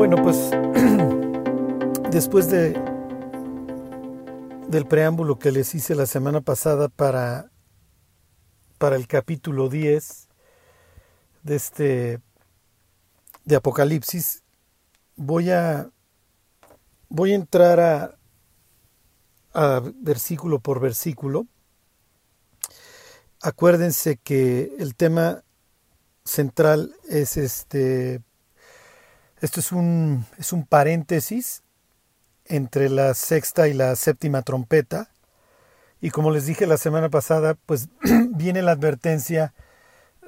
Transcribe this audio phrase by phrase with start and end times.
[0.00, 0.50] Bueno, pues
[2.10, 2.72] después de
[4.66, 7.50] del preámbulo que les hice la semana pasada para,
[8.78, 10.28] para el capítulo 10
[11.42, 12.20] de este
[13.44, 14.42] de Apocalipsis,
[15.16, 15.90] voy a
[17.10, 18.18] voy a entrar a,
[19.52, 21.46] a versículo por versículo.
[23.42, 25.44] Acuérdense que el tema
[26.24, 28.22] central es este
[29.40, 31.62] esto es un, es un paréntesis
[32.44, 35.10] entre la sexta y la séptima trompeta.
[36.00, 37.88] Y como les dije la semana pasada, pues
[38.30, 39.54] viene la advertencia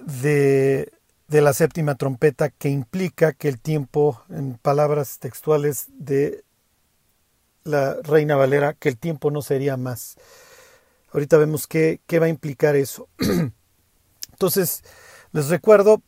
[0.07, 0.93] de,
[1.29, 6.45] de la séptima trompeta que implica que el tiempo, en palabras textuales de
[7.65, 10.17] la Reina Valera, que el tiempo no sería más.
[11.13, 13.09] Ahorita vemos qué, qué va a implicar eso.
[14.33, 14.83] Entonces,
[15.33, 16.03] les recuerdo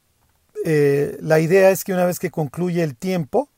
[0.66, 3.50] eh, la idea es que una vez que concluye el tiempo,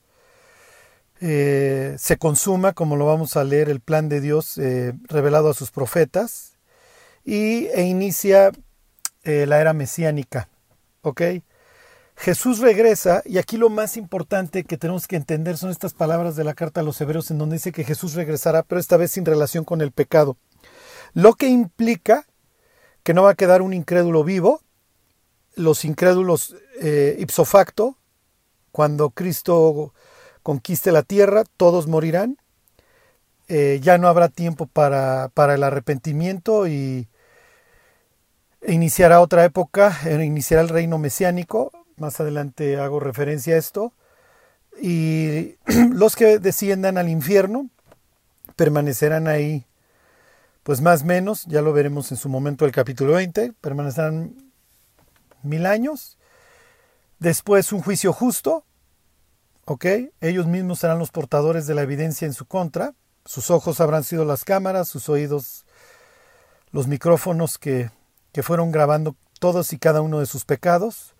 [1.21, 5.55] eh, se consuma, como lo vamos a leer, el plan de Dios eh, revelado a
[5.55, 6.59] sus profetas
[7.25, 8.51] y, e inicia
[9.25, 10.49] la era mesiánica.
[11.03, 11.21] ¿Ok?
[12.17, 16.45] Jesús regresa y aquí lo más importante que tenemos que entender son estas palabras de
[16.45, 19.25] la carta a los hebreos en donde dice que Jesús regresará, pero esta vez sin
[19.25, 20.37] relación con el pecado.
[21.13, 22.25] Lo que implica
[23.03, 24.61] que no va a quedar un incrédulo vivo,
[25.57, 27.97] los incrédulos eh, ipso facto,
[28.71, 29.93] cuando Cristo
[30.43, 32.37] conquiste la tierra, todos morirán.
[33.49, 37.09] Eh, ya no habrá tiempo para, para el arrepentimiento y
[38.67, 41.73] iniciará otra época, iniciará el reino mesiánico.
[41.97, 43.93] Más adelante hago referencia a esto.
[44.81, 45.57] Y
[45.93, 47.71] los que desciendan al infierno
[48.57, 49.65] permanecerán ahí,
[50.63, 54.46] pues más menos, ya lo veremos en su momento el capítulo 20, permanecerán
[55.47, 56.19] mil años.
[57.19, 58.65] Después un juicio justo,
[59.65, 59.87] ¿ok?
[60.21, 62.95] Ellos mismos serán los portadores de la evidencia en su contra.
[63.25, 65.65] Sus ojos habrán sido las cámaras, sus oídos
[66.71, 67.91] los micrófonos que,
[68.33, 71.15] que fueron grabando todos y cada uno de sus pecados.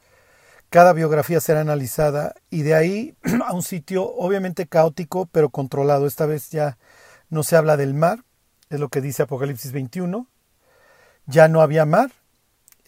[0.69, 3.17] Cada biografía será analizada y de ahí
[3.47, 6.07] a un sitio obviamente caótico pero controlado.
[6.07, 6.79] Esta vez ya
[7.31, 8.25] no se habla del mar,
[8.69, 10.27] es lo que dice Apocalipsis 21.
[11.27, 12.13] Ya no había mar,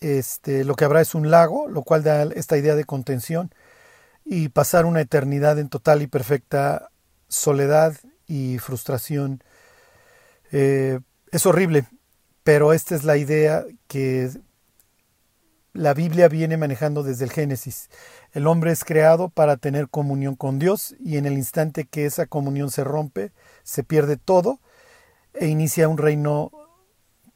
[0.00, 3.52] este, lo que habrá es un lago, lo cual da esta idea de contención
[4.24, 6.90] y pasar una eternidad en total y perfecta
[7.28, 7.94] soledad
[8.26, 9.42] y frustración.
[10.52, 11.00] Eh,
[11.30, 11.86] es horrible,
[12.42, 14.30] pero esta es la idea que
[15.72, 17.88] la Biblia viene manejando desde el Génesis.
[18.32, 22.26] El hombre es creado para tener comunión con Dios y en el instante que esa
[22.26, 23.32] comunión se rompe,
[23.62, 24.60] se pierde todo
[25.34, 26.50] e inicia un reino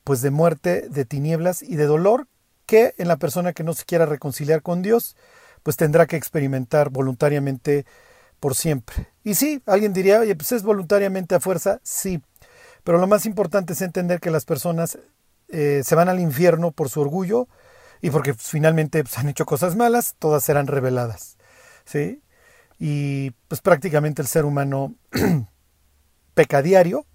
[0.04, 2.26] pues de muerte, de tinieblas y de dolor
[2.66, 5.16] que en la persona que no se quiera reconciliar con Dios,
[5.62, 7.86] pues tendrá que experimentar voluntariamente
[8.40, 9.08] por siempre.
[9.24, 12.22] Y sí, alguien diría, oye, pues es voluntariamente a fuerza, sí,
[12.84, 14.98] pero lo más importante es entender que las personas
[15.48, 17.48] eh, se van al infierno por su orgullo
[18.00, 21.36] y porque pues, finalmente pues, han hecho cosas malas, todas serán reveladas.
[21.84, 22.22] ¿sí?
[22.78, 24.94] Y pues prácticamente el ser humano
[26.34, 27.06] peca diario,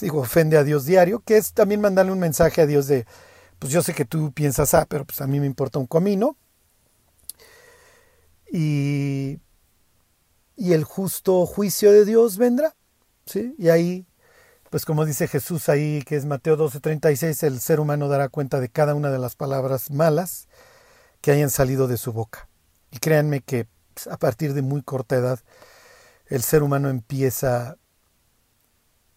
[0.00, 3.06] digo, ofende a Dios diario, que es también mandarle un mensaje a Dios de,
[3.62, 6.36] pues yo sé que tú piensas, ah, pero pues a mí me importa un comino.
[8.50, 9.38] Y,
[10.56, 12.74] y el justo juicio de Dios vendrá.
[13.24, 13.54] ¿sí?
[13.58, 14.04] Y ahí,
[14.68, 18.68] pues como dice Jesús ahí, que es Mateo 12:36, el ser humano dará cuenta de
[18.68, 20.48] cada una de las palabras malas
[21.20, 22.48] que hayan salido de su boca.
[22.90, 25.38] Y créanme que pues, a partir de muy corta edad,
[26.26, 27.76] el ser humano empieza,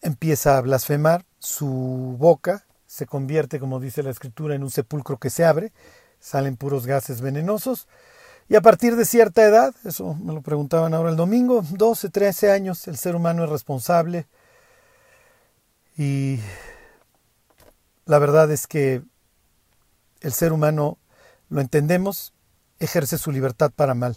[0.02, 2.64] empieza a blasfemar, su boca
[2.96, 5.70] se convierte, como dice la escritura, en un sepulcro que se abre,
[6.18, 7.88] salen puros gases venenosos.
[8.48, 12.50] Y a partir de cierta edad, eso me lo preguntaban ahora el domingo, 12, 13
[12.50, 14.26] años, el ser humano es responsable.
[15.98, 16.40] Y
[18.06, 19.02] la verdad es que
[20.22, 20.96] el ser humano,
[21.50, 22.32] lo entendemos,
[22.78, 24.16] ejerce su libertad para mal.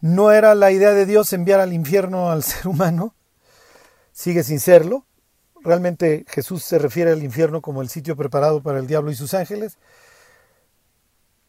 [0.00, 3.14] No era la idea de Dios enviar al infierno al ser humano,
[4.12, 5.04] sigue sin serlo,
[5.64, 9.34] Realmente Jesús se refiere al infierno como el sitio preparado para el diablo y sus
[9.34, 9.78] ángeles,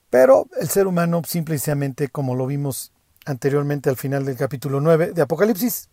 [0.09, 2.91] pero el ser humano simplemente, como lo vimos
[3.25, 5.89] anteriormente al final del capítulo 9 de Apocalipsis,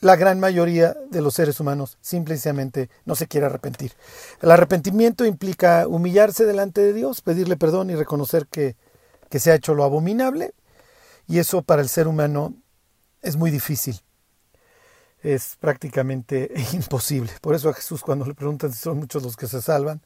[0.00, 3.92] la gran mayoría de los seres humanos simplemente no se quiere arrepentir.
[4.42, 8.76] El arrepentimiento implica humillarse delante de Dios, pedirle perdón y reconocer que,
[9.30, 10.52] que se ha hecho lo abominable,
[11.26, 12.54] y eso para el ser humano
[13.22, 14.02] es muy difícil
[15.34, 17.32] es prácticamente imposible.
[17.40, 20.00] Por eso a Jesús cuando le preguntan si son muchos los que se salvan,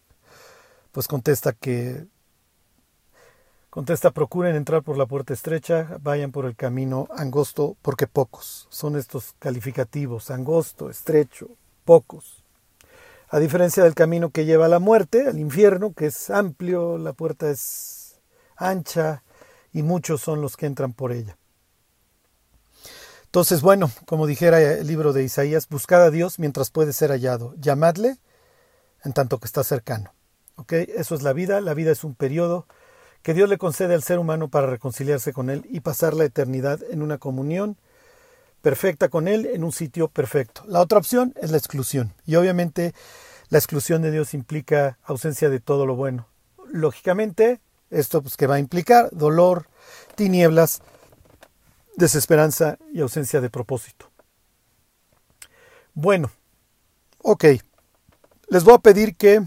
[0.92, 2.06] pues contesta que
[3.70, 8.96] Contesta, procuren entrar por la puerta estrecha, vayan por el camino angosto, porque pocos son
[8.96, 11.50] estos calificativos, angosto, estrecho,
[11.84, 12.42] pocos.
[13.28, 17.12] A diferencia del camino que lleva a la muerte, al infierno, que es amplio, la
[17.12, 18.18] puerta es
[18.56, 19.22] ancha
[19.72, 21.38] y muchos son los que entran por ella.
[23.30, 27.54] Entonces, bueno, como dijera el libro de Isaías, buscad a Dios mientras puede ser hallado,
[27.60, 28.16] llamadle
[29.04, 30.12] en tanto que está cercano.
[30.56, 30.72] ¿Ok?
[30.72, 32.66] Eso es la vida, la vida es un periodo
[33.22, 36.80] que Dios le concede al ser humano para reconciliarse con Él y pasar la eternidad
[36.90, 37.76] en una comunión
[38.62, 40.64] perfecta con Él en un sitio perfecto.
[40.66, 42.12] La otra opción es la exclusión.
[42.26, 42.94] Y obviamente
[43.48, 46.26] la exclusión de Dios implica ausencia de todo lo bueno.
[46.68, 47.60] Lógicamente,
[47.90, 49.68] esto pues, que va a implicar dolor,
[50.16, 50.82] tinieblas,
[51.96, 54.10] desesperanza y ausencia de propósito.
[55.94, 56.30] Bueno,
[57.18, 57.44] ok.
[58.48, 59.42] Les voy a pedir que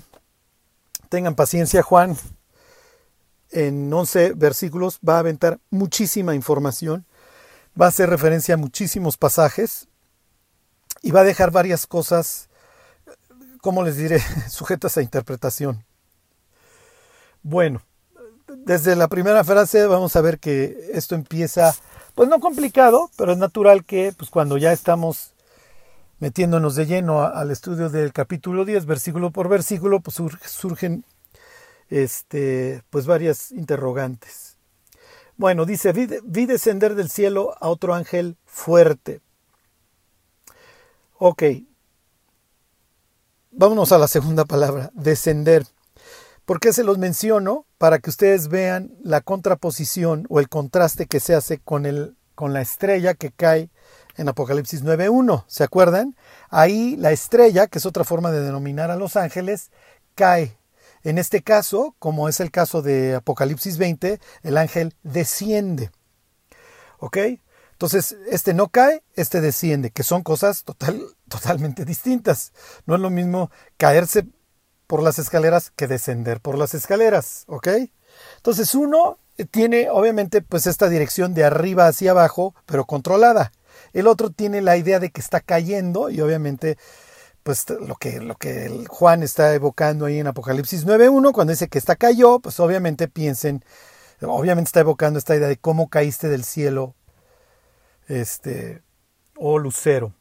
[1.10, 2.18] tengan paciencia, Juan.
[3.52, 7.06] En 11 versículos va a aventar muchísima información,
[7.80, 9.88] va a hacer referencia a muchísimos pasajes
[11.04, 12.50] y va a dejar varias cosas,
[13.62, 14.20] ¿cómo les diré?,
[14.50, 15.86] sujetas a interpretación.
[17.44, 17.84] Bueno,
[18.48, 21.76] desde la primera frase vamos a ver que esto empieza
[22.16, 25.34] pues no complicado, pero es natural que pues cuando ya estamos
[26.20, 31.04] metiéndonos de lleno al estudio del capítulo 10, versículo por versículo, pues surgen
[31.90, 34.58] este, pues varias interrogantes.
[35.36, 39.22] Bueno, dice, vi, vi descender del cielo a otro ángel fuerte.
[41.18, 41.44] Ok,
[43.52, 45.66] vámonos a la segunda palabra, descender.
[46.46, 47.66] ¿Por qué se los menciono?
[47.78, 52.52] Para que ustedes vean la contraposición o el contraste que se hace con, el, con
[52.52, 53.70] la estrella que cae
[54.18, 55.46] en Apocalipsis 9.1.
[55.48, 56.16] ¿Se acuerdan?
[56.50, 59.72] Ahí la estrella, que es otra forma de denominar a los ángeles,
[60.16, 60.58] cae.
[61.04, 65.92] En este caso, como es el caso de Apocalipsis 20, el ángel desciende.
[67.00, 67.18] ¿Ok?
[67.74, 72.54] Entonces, este no cae, este desciende, que son cosas total, totalmente distintas.
[72.86, 74.26] No es lo mismo caerse
[74.94, 77.68] por las escaleras que descender por las escaleras, ¿ok?
[78.36, 79.18] Entonces uno
[79.50, 83.52] tiene obviamente pues esta dirección de arriba hacia abajo, pero controlada.
[83.94, 86.78] El otro tiene la idea de que está cayendo y obviamente
[87.42, 91.80] pues lo que, lo que Juan está evocando ahí en Apocalipsis 9.1, cuando dice que
[91.80, 93.66] está cayó, pues obviamente piensen,
[94.22, 96.94] obviamente está evocando esta idea de cómo caíste del cielo,
[98.08, 98.84] este,
[99.38, 100.14] o lucero.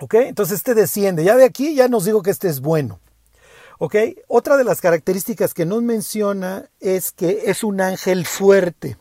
[0.00, 0.14] ¿Ok?
[0.14, 1.22] Entonces este desciende.
[1.22, 2.98] Ya de aquí ya nos digo que este es bueno.
[3.78, 8.96] Otra de las características que nos menciona es que es un ángel fuerte.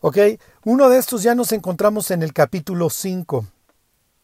[0.00, 0.18] ¿Ok?
[0.64, 3.44] Uno de estos ya nos encontramos en el capítulo 5.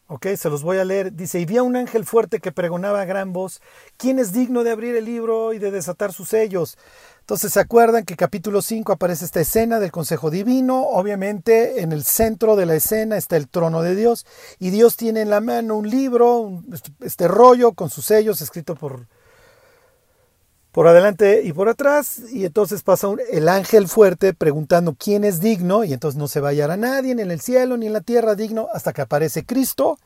[0.07, 0.27] ¿Ok?
[0.37, 1.13] Se los voy a leer.
[1.13, 3.61] Dice, y vi a un ángel fuerte que pregonaba a gran voz,
[3.97, 6.77] ¿quién es digno de abrir el libro y de desatar sus sellos?
[7.19, 12.05] Entonces se acuerdan que capítulo 5 aparece esta escena del Consejo Divino, obviamente en el
[12.05, 14.25] centro de la escena está el trono de Dios
[14.59, 16.63] y Dios tiene en la mano un libro,
[17.01, 19.07] este rollo con sus sellos escrito por
[20.71, 25.83] por adelante y por atrás, y entonces pasa el ángel fuerte preguntando quién es digno,
[25.83, 27.93] y entonces no se va a hallar a nadie, ni en el cielo, ni en
[27.93, 29.97] la tierra digno, hasta que aparece Cristo,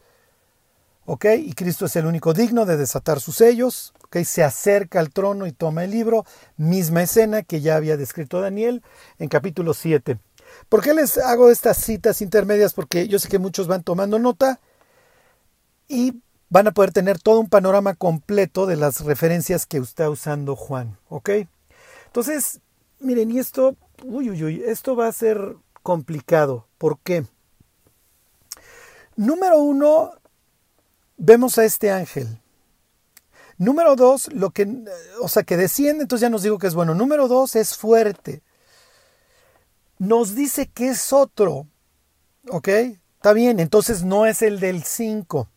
[1.05, 1.25] ¿ok?
[1.39, 4.17] Y Cristo es el único digno de desatar sus sellos, ¿ok?
[4.23, 6.25] Se acerca al trono y toma el libro,
[6.57, 8.81] misma escena que ya había descrito Daniel
[9.19, 10.19] en capítulo 7.
[10.69, 12.73] ¿Por qué les hago estas citas intermedias?
[12.73, 14.59] Porque yo sé que muchos van tomando nota
[15.87, 20.57] y van a poder tener todo un panorama completo de las referencias que está usando
[20.57, 21.29] Juan, ¿ok?
[22.07, 22.59] Entonces,
[22.99, 26.67] miren, y esto, uy, uy, uy, esto va a ser complicado.
[26.77, 27.25] ¿Por qué?
[29.15, 30.11] Número uno,
[31.15, 32.41] vemos a este ángel.
[33.57, 34.67] Número dos, lo que,
[35.21, 36.93] o sea, que desciende, entonces ya nos digo que es bueno.
[36.93, 38.43] Número dos, es fuerte.
[39.99, 41.67] Nos dice que es otro,
[42.49, 42.67] ¿ok?
[42.67, 45.47] Está bien, entonces no es el del 5.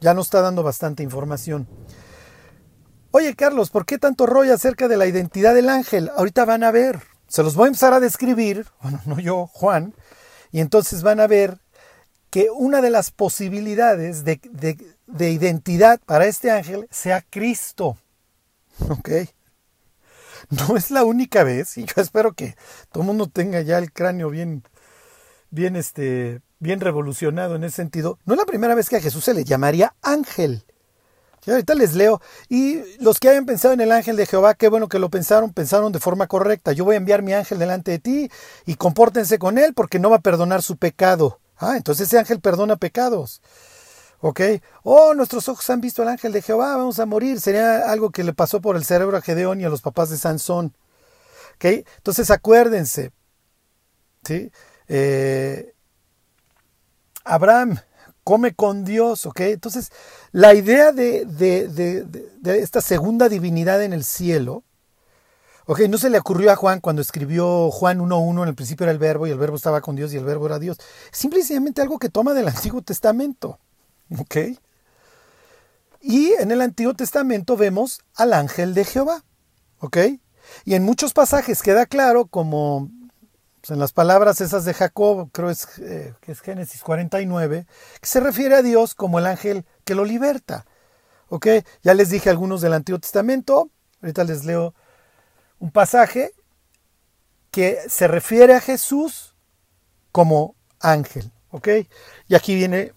[0.00, 1.68] Ya nos está dando bastante información.
[3.12, 6.10] Oye, Carlos, ¿por qué tanto rollo acerca de la identidad del ángel?
[6.16, 7.00] Ahorita van a ver.
[7.28, 9.94] Se los voy a empezar a describir, bueno, no yo, Juan,
[10.52, 11.58] y entonces van a ver
[12.30, 14.40] que una de las posibilidades de,
[15.06, 17.98] de identidad para este ángel sea Cristo.
[18.88, 19.10] ¿Ok?
[20.48, 22.56] No es la única vez, y yo espero que
[22.90, 24.64] todo el mundo tenga ya el cráneo bien,
[25.50, 29.24] bien este, bien revolucionado en ese sentido, no es la primera vez que a Jesús
[29.24, 30.64] se le llamaría ángel.
[31.46, 32.20] ahorita les leo.
[32.48, 35.52] Y los que hayan pensado en el ángel de Jehová, qué bueno que lo pensaron,
[35.52, 36.72] pensaron de forma correcta.
[36.72, 38.30] Yo voy a enviar mi ángel delante de ti
[38.66, 41.40] y compórtense con él porque no va a perdonar su pecado.
[41.56, 43.42] Ah, entonces ese ángel perdona pecados.
[44.20, 44.40] ¿Ok?
[44.82, 47.40] Oh, nuestros ojos han visto al ángel de Jehová, vamos a morir.
[47.40, 50.18] Sería algo que le pasó por el cerebro a Gedeón y a los papás de
[50.18, 50.74] Sansón.
[51.62, 53.12] Entonces acuérdense,
[54.24, 54.50] ¿sí?
[54.88, 55.74] Eh,
[57.24, 57.78] Abraham
[58.24, 59.40] come con Dios, ¿ok?
[59.40, 59.90] Entonces,
[60.32, 64.62] la idea de, de, esta segunda divinidad en el cielo,
[65.66, 65.80] ¿ok?
[65.88, 68.98] No se le ocurrió a Juan cuando escribió Juan 1.1, en el principio era el
[68.98, 70.78] verbo y el verbo estaba con Dios y el verbo era Dios.
[71.10, 73.58] Simplemente algo que toma del Antiguo Testamento,
[74.18, 74.36] ¿ok?
[76.02, 79.24] Y en el Antiguo Testamento vemos al ángel de Jehová,
[79.80, 79.98] ¿ok?
[80.64, 82.90] Y en muchos pasajes queda claro, como
[83.60, 87.66] pues, en las palabras esas de Jacob, creo es, eh, que es Génesis 49,
[88.00, 90.66] que se refiere a Dios como el ángel que lo liberta.
[91.28, 91.46] ¿Ok?
[91.82, 93.70] Ya les dije algunos del Antiguo Testamento,
[94.02, 94.74] ahorita les leo
[95.58, 96.32] un pasaje
[97.50, 99.34] que se refiere a Jesús
[100.10, 101.30] como ángel.
[101.50, 101.68] ¿Ok?
[102.28, 102.94] Y aquí viene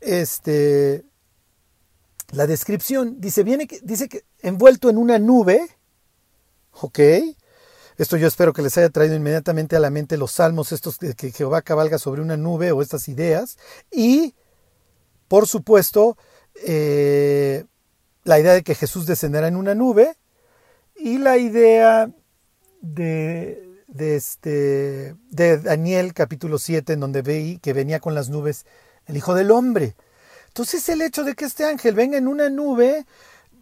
[0.00, 1.04] este,
[2.30, 3.20] la descripción.
[3.20, 5.60] Dice, viene, dice que envuelto en una nube,
[6.80, 6.98] ¿ok?
[7.98, 11.32] Esto yo espero que les haya traído inmediatamente a la mente los salmos, estos que
[11.32, 13.58] Jehová cabalga sobre una nube o estas ideas.
[13.90, 14.36] Y,
[15.26, 16.16] por supuesto,
[16.64, 17.64] eh,
[18.22, 20.16] la idea de que Jesús descenderá en una nube
[20.94, 22.08] y la idea
[22.80, 28.64] de, de, este, de Daniel capítulo 7 en donde veí que venía con las nubes
[29.06, 29.96] el Hijo del Hombre.
[30.46, 33.06] Entonces el hecho de que este ángel venga en una nube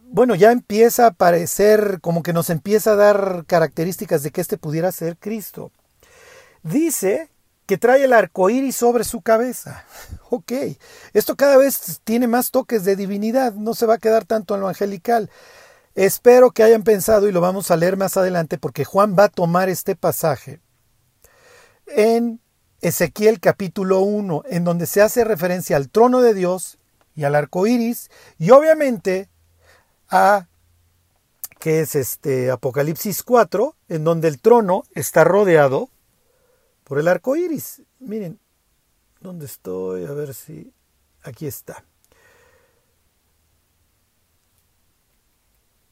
[0.09, 4.59] bueno, ya empieza a parecer como que nos empieza a dar características de que este
[4.59, 5.73] pudiera ser Cristo.
[6.63, 7.31] Dice
[7.67, 9.85] que trae el arco iris sobre su cabeza.
[10.29, 10.53] Ok,
[11.13, 14.61] esto cada vez tiene más toques de divinidad, no se va a quedar tanto en
[14.61, 15.31] lo angelical.
[15.95, 19.29] Espero que hayan pensado, y lo vamos a leer más adelante, porque Juan va a
[19.29, 20.61] tomar este pasaje
[21.87, 22.41] en
[22.81, 26.79] Ezequiel capítulo 1, en donde se hace referencia al trono de Dios
[27.15, 29.29] y al arco iris, y obviamente
[30.11, 30.47] a
[31.59, 35.91] que es este Apocalipsis 4, en donde el trono está rodeado
[36.85, 37.83] por el arco iris.
[37.99, 38.39] Miren,
[39.21, 40.05] ¿dónde estoy?
[40.05, 40.73] A ver si.
[41.23, 41.85] Aquí está.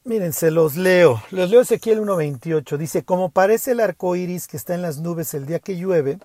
[0.05, 1.21] Miren, se los leo.
[1.31, 2.77] Los leo Ezequiel 1.28.
[2.77, 6.19] Dice: Como parece el arco iris que está en las nubes el día que llueve,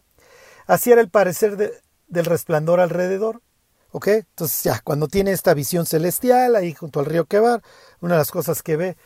[0.66, 1.56] así era el parecer
[2.06, 3.40] del resplandor alrededor.
[3.92, 7.62] Entonces ya, cuando tiene esta visión celestial ahí junto al río Quebar,
[8.00, 8.96] una de las cosas que ve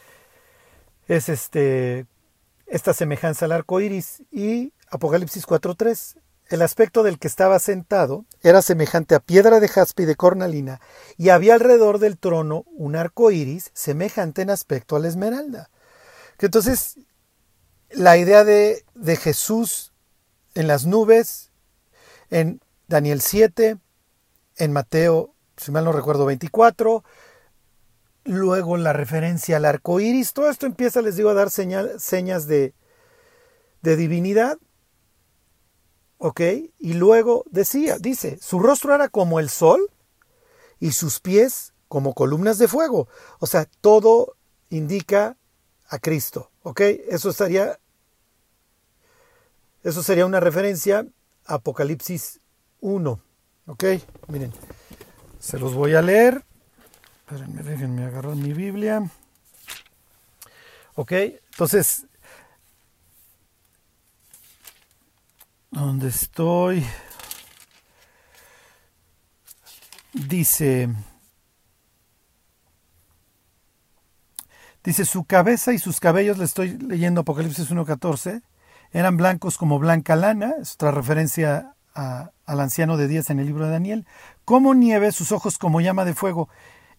[1.08, 2.06] es este,
[2.66, 6.18] esta semejanza al arco iris y Apocalipsis 4.3.
[6.48, 10.80] El aspecto del que estaba sentado era semejante a piedra de jaspe y de cornalina,
[11.16, 15.70] y había alrededor del trono un arco iris semejante en aspecto a la esmeralda.
[16.36, 16.98] Que entonces,
[17.90, 19.94] la idea de, de Jesús
[20.54, 21.50] en las nubes,
[22.28, 23.78] en Daniel 7,
[24.56, 27.04] en Mateo, si mal no recuerdo, 24.
[28.24, 30.32] Luego la referencia al arco iris.
[30.32, 32.74] Todo esto empieza, les digo, a dar señas de,
[33.82, 34.58] de divinidad.
[36.18, 36.40] ¿Ok?
[36.78, 39.90] Y luego decía, dice, su rostro era como el sol
[40.80, 43.08] y sus pies como columnas de fuego.
[43.40, 44.36] O sea, todo
[44.70, 45.36] indica
[45.86, 46.50] a Cristo.
[46.62, 46.80] ¿Ok?
[46.80, 47.78] Eso estaría.
[49.82, 51.06] Eso sería una referencia
[51.44, 52.40] a Apocalipsis
[52.80, 53.20] 1.
[53.66, 53.84] Ok,
[54.28, 54.52] miren,
[55.38, 56.44] se los voy a leer.
[57.20, 59.10] Espérenme, déjenme agarrar mi Biblia.
[60.96, 62.06] Ok, entonces,
[65.70, 66.84] ¿dónde estoy?
[70.12, 70.88] Dice,
[74.84, 78.42] dice, su cabeza y sus cabellos, le estoy leyendo Apocalipsis 1.14,
[78.92, 83.66] eran blancos como blanca lana, es otra referencia al anciano de días en el libro
[83.66, 84.06] de Daniel,
[84.44, 86.48] como nieve, sus ojos como llama de fuego,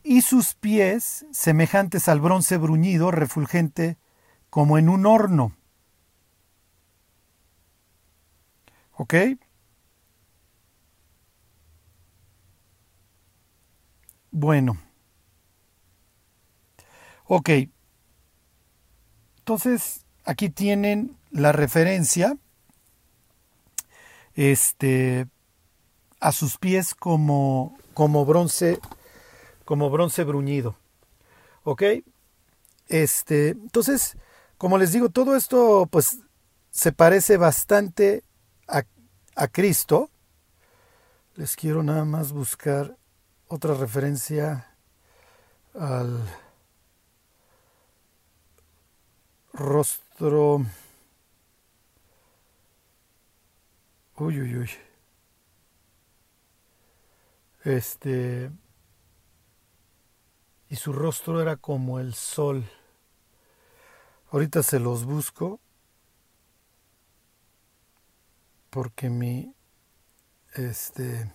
[0.04, 3.98] y sus pies semejantes al bronce bruñido, refulgente,
[4.50, 5.56] como en un horno.
[8.94, 9.16] ¿Ok?
[14.32, 14.78] Bueno.
[17.25, 17.50] Ok.
[19.40, 22.38] Entonces, aquí tienen la referencia
[24.36, 25.27] este,
[26.20, 28.80] a sus pies como, como bronce,
[29.63, 30.75] como bronce bruñido.
[31.63, 31.84] ¿Ok?
[32.88, 34.18] Este, entonces,
[34.58, 36.20] como les digo, todo esto pues
[36.70, 38.24] se parece bastante
[38.68, 38.84] a,
[39.36, 40.10] a Cristo.
[41.36, 42.98] Les quiero nada más buscar
[43.48, 44.72] otra referencia
[45.74, 46.24] al
[49.54, 50.65] rostro
[54.17, 54.69] Uy, uy, uy.
[57.65, 58.50] Este.
[60.69, 62.63] Y su rostro era como el sol.
[64.31, 65.60] Ahorita se los busco.
[68.69, 69.53] Porque mi.
[70.53, 71.34] Este.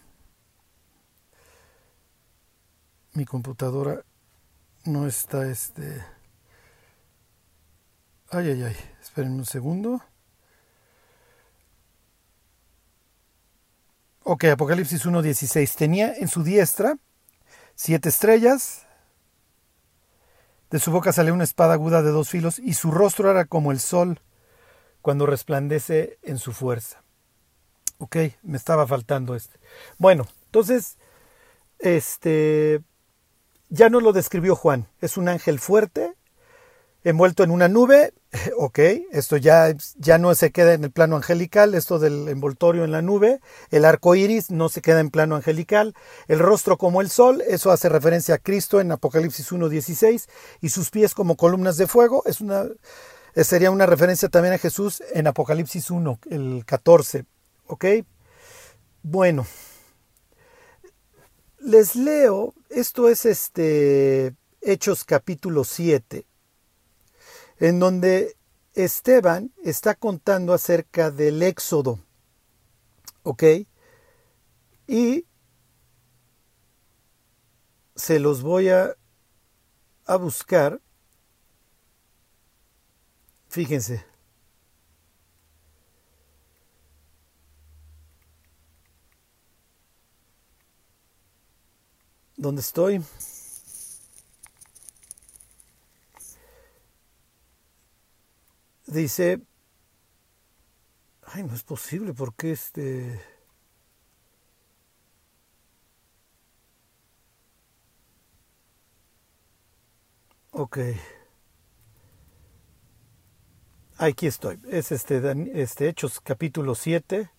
[3.13, 4.07] Mi computadora
[4.87, 6.03] no está este.
[8.31, 8.77] Ay, ay, ay.
[9.03, 10.01] Espérenme un segundo.
[14.33, 15.75] Ok, Apocalipsis 1.16.
[15.75, 16.99] Tenía en su diestra
[17.75, 18.87] siete estrellas,
[20.71, 23.73] de su boca sale una espada aguda de dos filos y su rostro era como
[23.73, 24.21] el sol
[25.03, 27.03] cuando resplandece en su fuerza.
[27.99, 29.59] Ok, me estaba faltando este.
[29.99, 30.97] Bueno, entonces,
[31.81, 32.85] este,
[33.69, 34.87] ya no lo describió Juan.
[35.01, 36.15] Es un ángel fuerte,
[37.03, 38.15] envuelto en una nube.
[38.57, 38.79] Ok,
[39.11, 43.03] esto ya, ya no se queda en el plano angelical, esto del envoltorio en la
[43.03, 43.41] nube.
[43.71, 45.95] El arco iris no se queda en plano angelical.
[46.29, 50.29] El rostro como el sol, eso hace referencia a Cristo en Apocalipsis 1.16.
[50.61, 52.67] Y sus pies como columnas de fuego, es una,
[53.35, 57.25] sería una referencia también a Jesús en Apocalipsis 1, el 14.
[57.67, 57.85] Ok,
[59.03, 59.47] bueno.
[61.59, 66.30] Les leo, esto es este Hechos capítulo 7
[67.61, 68.37] en donde
[68.75, 72.01] Esteban está contando acerca del éxodo.
[73.23, 73.45] ¿Ok?
[74.87, 75.27] Y
[77.95, 78.97] se los voy a,
[80.07, 80.81] a buscar.
[83.49, 84.05] Fíjense.
[92.37, 93.03] ¿Dónde estoy?
[98.93, 99.41] Dice,
[101.23, 103.21] ay, no es posible, porque este...
[110.53, 110.79] Ok.
[113.97, 114.59] Aquí estoy.
[114.69, 115.21] Es este,
[115.55, 117.31] este Hechos capítulo 7,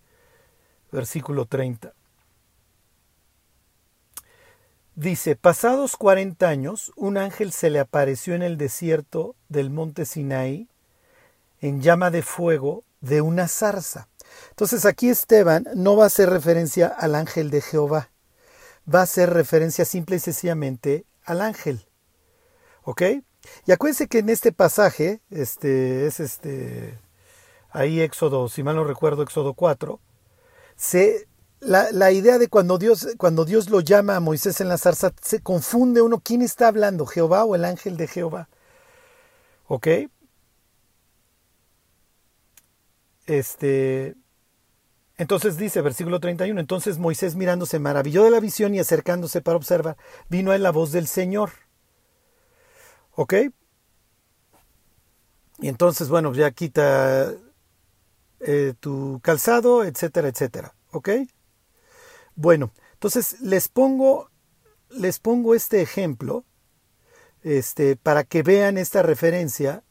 [0.91, 1.93] versículo 30.
[4.95, 10.70] Dice, pasados 40 años, un ángel se le apareció en el desierto del monte Sinaí
[11.61, 14.09] en llama de fuego de una zarza.
[14.49, 18.09] Entonces aquí Esteban no va a hacer referencia al ángel de Jehová,
[18.93, 21.87] va a hacer referencia simple y sencillamente al ángel.
[22.83, 23.03] ¿Ok?
[23.65, 26.99] Y acuérdense que en este pasaje, este es este,
[27.71, 29.99] ahí Éxodo, si mal no recuerdo, Éxodo 4,
[30.75, 31.27] se,
[31.59, 35.11] la, la, idea de cuando Dios, cuando Dios lo llama a Moisés en la zarza,
[35.21, 38.49] se confunde uno quién está hablando, Jehová o el ángel de Jehová.
[39.67, 39.87] ¿Ok?
[43.31, 44.17] Este,
[45.15, 49.95] entonces dice, versículo 31, entonces Moisés mirándose maravilló de la visión y acercándose para observar,
[50.27, 51.51] vino a él la voz del Señor.
[53.15, 53.35] ¿Ok?
[55.59, 57.33] Y entonces, bueno, ya quita
[58.41, 60.75] eh, tu calzado, etcétera, etcétera.
[60.91, 61.09] ¿Ok?
[62.35, 64.29] Bueno, entonces les pongo,
[64.89, 66.43] les pongo este ejemplo
[67.43, 69.85] este, para que vean esta referencia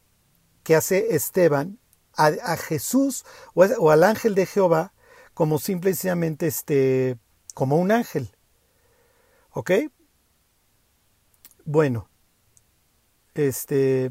[0.63, 1.80] que hace Esteban
[2.27, 4.93] a, Jesús o, al ángel de Jehová
[5.35, 7.19] como simplemente este,
[7.55, 8.31] como un ángel.
[9.51, 9.71] ¿Ok?
[11.65, 12.09] Bueno,
[13.35, 14.11] este...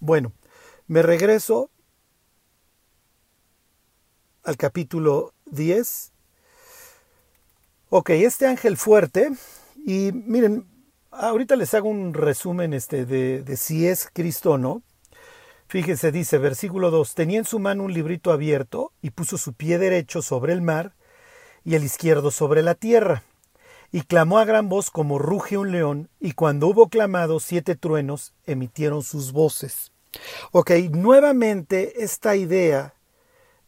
[0.00, 0.32] Bueno,
[0.86, 1.70] me regreso
[4.42, 6.12] al capítulo 10.
[7.90, 9.30] Ok, este ángel fuerte,
[9.84, 10.69] y miren,
[11.12, 14.82] Ahorita les hago un resumen este de, si es Cristo o no.
[15.66, 19.78] Fíjense, dice versículo 2, tenía en su mano un librito abierto y puso su pie
[19.78, 20.92] derecho sobre el mar
[21.64, 23.24] y el izquierdo sobre la tierra.
[23.92, 28.32] Y clamó a gran voz como ruge un león, y cuando hubo clamado siete truenos
[28.46, 29.90] emitieron sus voces.
[30.52, 32.94] Ok, nuevamente esta idea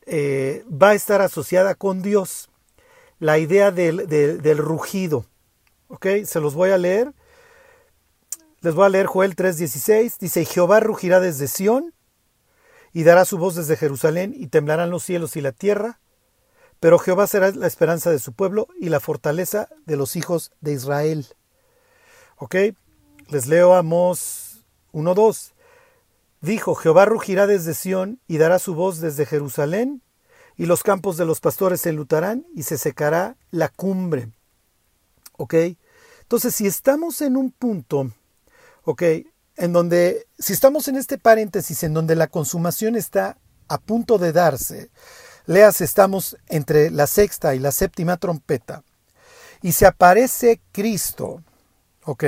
[0.07, 2.50] eh, va a estar asociada con Dios,
[3.18, 5.24] la idea del, del rugido.
[5.88, 7.12] Ok, se los voy a leer
[8.62, 10.18] les voy a leer Joel 3:16.
[10.18, 11.92] Dice, Jehová rugirá desde Sión
[12.92, 16.01] y dará su voz desde Jerusalén y temblarán los cielos y la tierra.
[16.79, 20.72] Pero Jehová será la esperanza de su pueblo y la fortaleza de los hijos de
[20.72, 21.27] Israel.
[22.37, 22.55] ¿Ok?
[23.29, 25.53] Les leo Amós 1.2.
[26.40, 30.03] Dijo, Jehová rugirá desde Sión y dará su voz desde Jerusalén,
[30.57, 34.29] y los campos de los pastores se enlutarán y se secará la cumbre.
[35.37, 35.55] ¿Ok?
[36.22, 38.11] Entonces, si estamos en un punto
[38.85, 39.03] ¿ok?
[39.57, 44.33] En donde, si estamos en este paréntesis en donde la consumación está a punto de
[44.33, 44.90] darse,
[45.47, 48.83] leas, estamos entre la sexta y la séptima trompeta,
[49.62, 51.42] y se aparece Cristo,
[52.05, 52.25] ¿ok?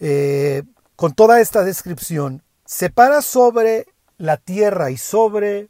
[0.00, 0.62] Eh,
[0.94, 3.86] con toda esta descripción, se para sobre
[4.18, 5.68] la tierra y sobre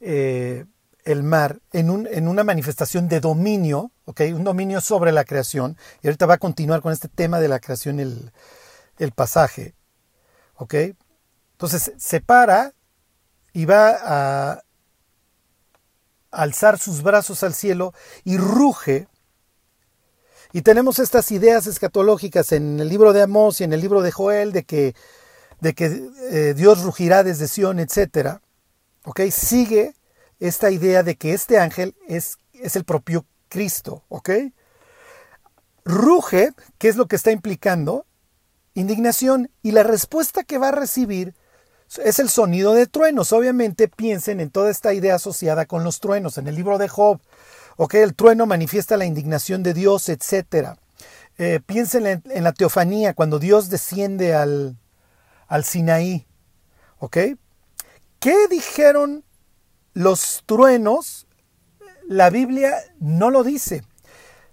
[0.00, 0.64] eh,
[1.04, 4.32] el mar en, un, en, una manifestación de dominio, ¿okay?
[4.32, 5.76] un dominio sobre la creación.
[6.02, 8.32] Y ahorita va a continuar con este tema de la creación el,
[8.98, 9.74] el pasaje.
[10.56, 10.96] ¿okay?
[11.52, 12.74] Entonces se para
[13.52, 14.62] y va a
[16.30, 19.08] alzar sus brazos al cielo y ruge.
[20.52, 24.12] Y tenemos estas ideas escatológicas en el libro de Amós y en el libro de
[24.12, 24.94] Joel de que,
[25.60, 28.38] de que eh, Dios rugirá desde Sión, etc.
[29.04, 29.20] ¿Ok?
[29.30, 29.94] Sigue
[30.40, 34.02] esta idea de que este ángel es, es el propio Cristo.
[34.08, 34.30] ¿Ok?
[35.84, 38.04] Ruge, ¿qué es lo que está implicando?
[38.74, 39.48] Indignación.
[39.62, 41.36] Y la respuesta que va a recibir
[42.02, 43.32] es el sonido de truenos.
[43.32, 46.36] Obviamente piensen en toda esta idea asociada con los truenos.
[46.36, 47.20] En el libro de Job,
[47.76, 47.94] ¿ok?
[47.94, 50.76] El trueno manifiesta la indignación de Dios, etc.
[51.38, 54.76] Eh, piensen en, la teofanía, cuando Dios desciende al,
[55.46, 56.26] al Sinaí,
[56.98, 57.18] ¿ok?
[58.18, 59.22] ¿Qué dijeron
[59.92, 61.23] los truenos?
[62.08, 63.82] La Biblia no lo dice.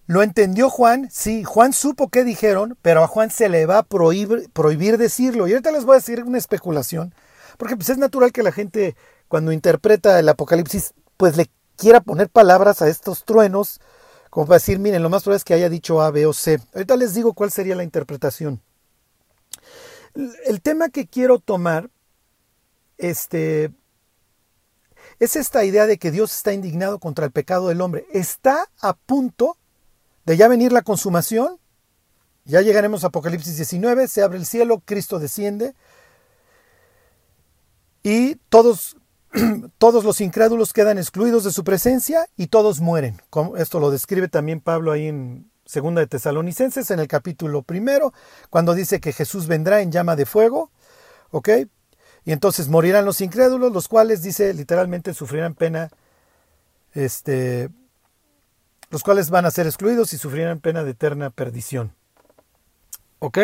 [0.07, 1.09] ¿Lo entendió Juan?
[1.11, 5.47] Sí, Juan supo qué dijeron, pero a Juan se le va a prohibir, prohibir decirlo.
[5.47, 7.13] Y ahorita les voy a decir una especulación,
[7.57, 8.95] porque pues es natural que la gente
[9.27, 13.79] cuando interpreta el Apocalipsis, pues le quiera poner palabras a estos truenos,
[14.29, 16.59] como para decir, miren, lo más probable es que haya dicho A, B o C.
[16.73, 18.61] Ahorita les digo cuál sería la interpretación.
[20.45, 21.89] El tema que quiero tomar,
[22.97, 23.71] este,
[25.21, 28.07] es esta idea de que Dios está indignado contra el pecado del hombre.
[28.11, 29.55] Está a punto
[30.25, 31.59] de ya venir la consumación.
[32.43, 35.75] Ya llegaremos a Apocalipsis 19, se abre el cielo, Cristo desciende
[38.01, 38.97] y todos
[39.77, 43.21] todos los incrédulos quedan excluidos de su presencia y todos mueren.
[43.57, 48.11] Esto lo describe también Pablo ahí en Segunda de Tesalonicenses, en el capítulo primero,
[48.49, 50.71] cuando dice que Jesús vendrá en llama de fuego,
[51.29, 51.49] ¿ok?
[52.23, 55.89] Y entonces morirán los incrédulos, los cuales, dice, literalmente sufrirán pena,
[56.93, 57.69] este,
[58.89, 61.93] los cuales van a ser excluidos y sufrirán pena de eterna perdición.
[63.19, 63.39] ¿Ok?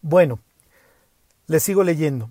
[0.00, 0.40] Bueno,
[1.46, 2.30] les sigo leyendo.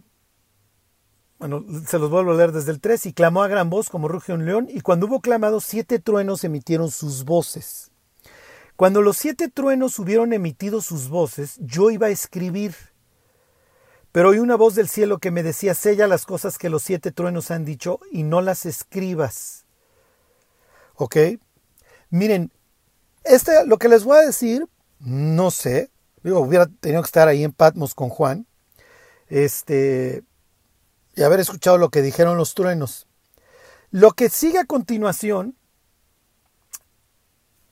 [1.38, 3.08] Bueno, se los vuelvo a leer desde el 3.
[3.08, 6.44] Y clamó a gran voz como ruge un león, y cuando hubo clamado, siete truenos
[6.44, 7.92] emitieron sus voces.
[8.76, 12.76] Cuando los siete truenos hubieron emitido sus voces, yo iba a escribir.
[14.12, 17.12] Pero oí una voz del cielo que me decía, sella las cosas que los siete
[17.12, 19.66] truenos han dicho y no las escribas.
[20.96, 21.18] ¿Ok?
[22.10, 22.52] Miren,
[23.24, 24.68] este, lo que les voy a decir,
[25.00, 25.90] no sé,
[26.24, 28.46] digo, hubiera tenido que estar ahí en Patmos con Juan,
[29.30, 30.24] este,
[31.16, 33.08] y haber escuchado lo que dijeron los truenos.
[33.92, 35.56] Lo que sigue a continuación,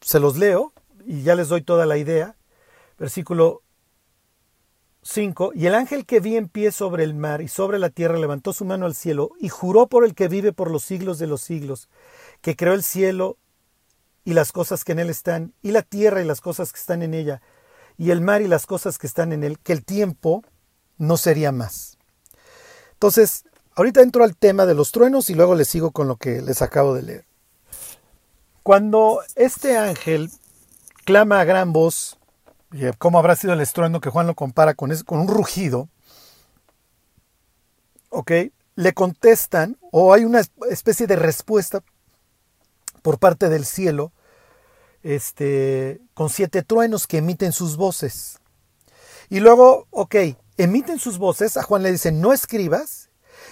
[0.02, 0.74] se los leo
[1.06, 2.36] y ya les doy toda la idea.
[2.98, 3.62] Versículo
[5.02, 5.52] 5.
[5.56, 8.54] Y el ángel que vi en pie sobre el mar y sobre la tierra levantó
[8.54, 11.42] su mano al cielo y juró por el que vive por los siglos de los
[11.42, 11.90] siglos,
[12.42, 13.38] que creó el cielo
[14.26, 17.02] y las cosas que en él están, y la tierra y las cosas que están
[17.02, 17.42] en ella,
[17.98, 20.44] y el mar y las cosas que están en él, que el tiempo
[20.98, 21.98] no sería más.
[22.94, 26.42] Entonces, ahorita entro al tema de los truenos y luego les sigo con lo que
[26.42, 27.26] les acabo de leer.
[28.62, 30.30] Cuando este ángel
[31.06, 32.19] clama a gran voz,
[32.98, 35.90] ¿cómo habrá sido el estruendo que Juan lo compara con, con un rugido?
[38.10, 38.32] ¿Ok?
[38.76, 41.84] Le contestan, o hay una especie de respuesta
[43.02, 44.12] por parte del cielo,
[45.04, 48.40] este, con siete truenos que emiten sus voces.
[49.30, 50.16] Y luego, ok,
[50.58, 53.10] emiten sus voces, a Juan le dicen, no escribas,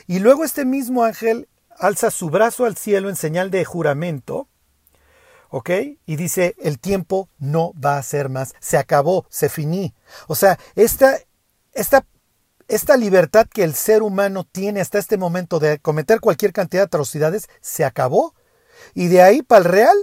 [0.08, 4.47] y luego este mismo ángel alza su brazo al cielo en señal de juramento,
[5.49, 5.69] ¿ok?
[6.05, 9.93] Y dice, el tiempo no va a ser más, se acabó, se finí.
[10.27, 11.19] O sea, esta,
[11.73, 12.05] esta,
[12.67, 16.88] esta libertad que el ser humano tiene hasta este momento de cometer cualquier cantidad de
[16.88, 18.33] atrocidades, se acabó.
[18.93, 19.97] Y de ahí para el real,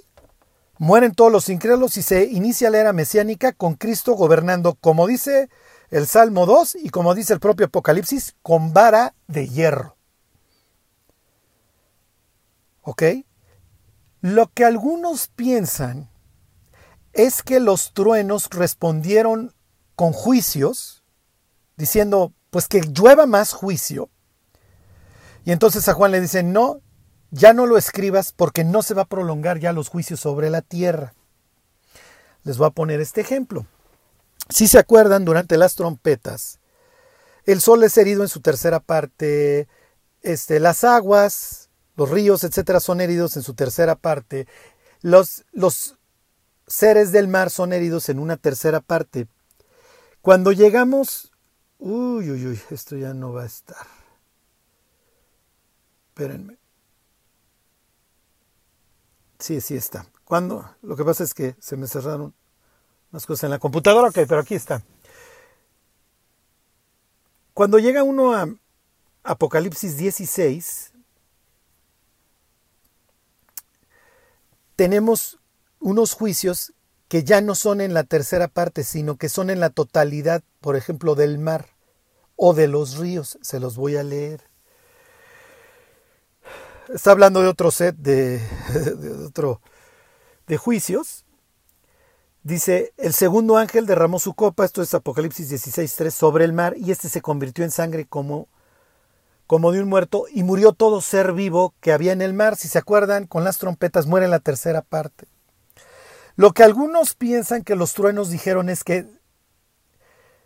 [0.79, 5.49] mueren todos los incrédulos y se inicia la era mesiánica con Cristo gobernando, como dice
[5.91, 9.97] el Salmo 2 y como dice el propio Apocalipsis, con vara de hierro.
[12.83, 13.03] ¿Ok?
[14.25, 16.09] Lo que algunos piensan
[17.13, 19.53] es que los truenos respondieron
[19.97, 21.05] con juicios,
[21.77, 24.09] diciendo, pues que llueva más juicio.
[25.45, 26.81] Y entonces a Juan le dicen, no,
[27.33, 30.63] ya no lo escribas porque no se va a prolongar ya los juicios sobre la
[30.63, 31.13] tierra.
[32.45, 33.67] Les voy a poner este ejemplo.
[34.49, 36.61] Si se acuerdan, durante las trompetas,
[37.45, 39.69] el sol es herido en su tercera parte,
[40.23, 41.64] este, las aguas,
[41.97, 44.47] los ríos, etcétera, son heridos en su tercera parte,
[45.01, 45.97] los, los
[46.67, 49.29] seres del mar son heridos en una tercera parte.
[50.23, 51.33] Cuando llegamos,
[51.79, 53.87] uy, uy, uy, esto ya no va a estar.
[56.09, 56.59] Espérenme.
[59.39, 60.07] Sí, sí está.
[60.25, 60.75] ¿Cuándo?
[60.81, 62.35] Lo que pasa es que se me cerraron
[63.13, 64.83] unas cosas en la computadora, ok, pero aquí está.
[67.53, 68.49] Cuando llega uno a
[69.23, 70.94] Apocalipsis 16,
[74.77, 75.39] tenemos
[75.81, 76.73] unos juicios
[77.09, 80.77] que ya no son en la tercera parte, sino que son en la totalidad, por
[80.77, 81.71] ejemplo, del mar
[82.37, 83.39] o de los ríos.
[83.43, 84.43] Se los voy a leer.
[86.93, 88.39] Está hablando de otro set de,
[88.97, 89.61] de otro
[90.47, 91.25] de juicios.
[92.43, 96.91] Dice, el segundo ángel derramó su copa, esto es Apocalipsis 16.3, sobre el mar, y
[96.91, 98.49] este se convirtió en sangre como,
[99.47, 102.57] como de un muerto, y murió todo ser vivo que había en el mar.
[102.57, 105.27] Si se acuerdan, con las trompetas muere la tercera parte.
[106.37, 109.07] Lo que algunos piensan que los truenos dijeron es que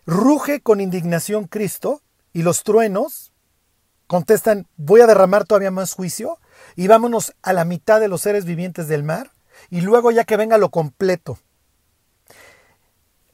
[0.06, 3.32] ruge con indignación Cristo, y los truenos
[4.06, 6.38] contestan, voy a derramar todavía más juicio,
[6.76, 9.30] y vámonos a la mitad de los seres vivientes del mar,
[9.70, 11.38] y luego ya que venga lo completo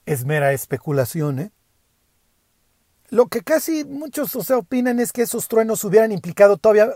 [0.06, 1.38] es mera especulación.
[1.38, 1.50] ¿eh?
[3.10, 6.90] Lo que casi muchos o sea, opinan es que esos truenos hubieran implicado todavía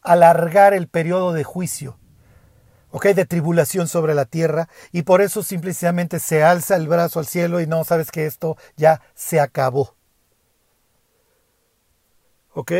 [0.00, 1.98] alargar el periodo de juicio,
[2.90, 3.06] ¿ok?
[3.08, 7.60] De tribulación sobre la tierra, y por eso simplemente se alza el brazo al cielo
[7.60, 9.94] y no sabes que esto ya se acabó.
[12.54, 12.72] ¿Ok?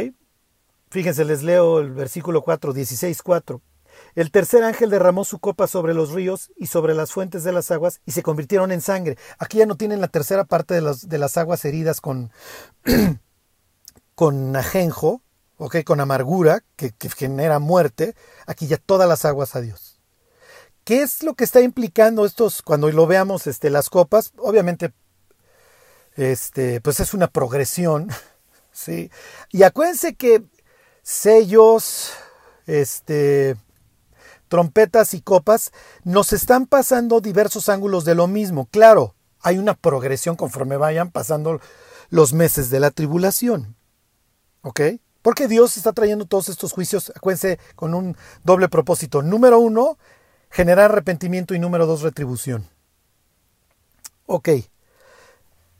[0.90, 3.62] Fíjense, les leo el versículo 4, 16, 4.
[4.14, 7.70] El tercer ángel derramó su copa sobre los ríos y sobre las fuentes de las
[7.70, 9.16] aguas y se convirtieron en sangre.
[9.38, 12.30] Aquí ya no tienen la tercera parte de, de las aguas heridas con,
[14.14, 15.22] con ajenjo,
[15.56, 18.14] okay, con amargura, que, que genera muerte.
[18.46, 20.00] Aquí ya todas las aguas a Dios.
[20.84, 24.32] ¿Qué es lo que está implicando estos, cuando lo veamos, este, las copas?
[24.36, 24.92] Obviamente,
[26.16, 28.08] este, pues es una progresión,
[28.72, 29.10] ¿sí?
[29.50, 30.42] Y acuérdense que
[31.02, 32.12] sellos,
[32.66, 33.56] este,
[34.52, 35.72] trompetas y copas,
[36.04, 38.68] nos están pasando diversos ángulos de lo mismo.
[38.70, 41.58] Claro, hay una progresión conforme vayan pasando
[42.10, 43.76] los meses de la tribulación.
[44.60, 44.82] ¿Ok?
[45.22, 49.22] Porque Dios está trayendo todos estos juicios, acuérdense, con un doble propósito.
[49.22, 49.96] Número uno,
[50.50, 52.68] generar arrepentimiento y número dos, retribución.
[54.26, 54.50] Ok.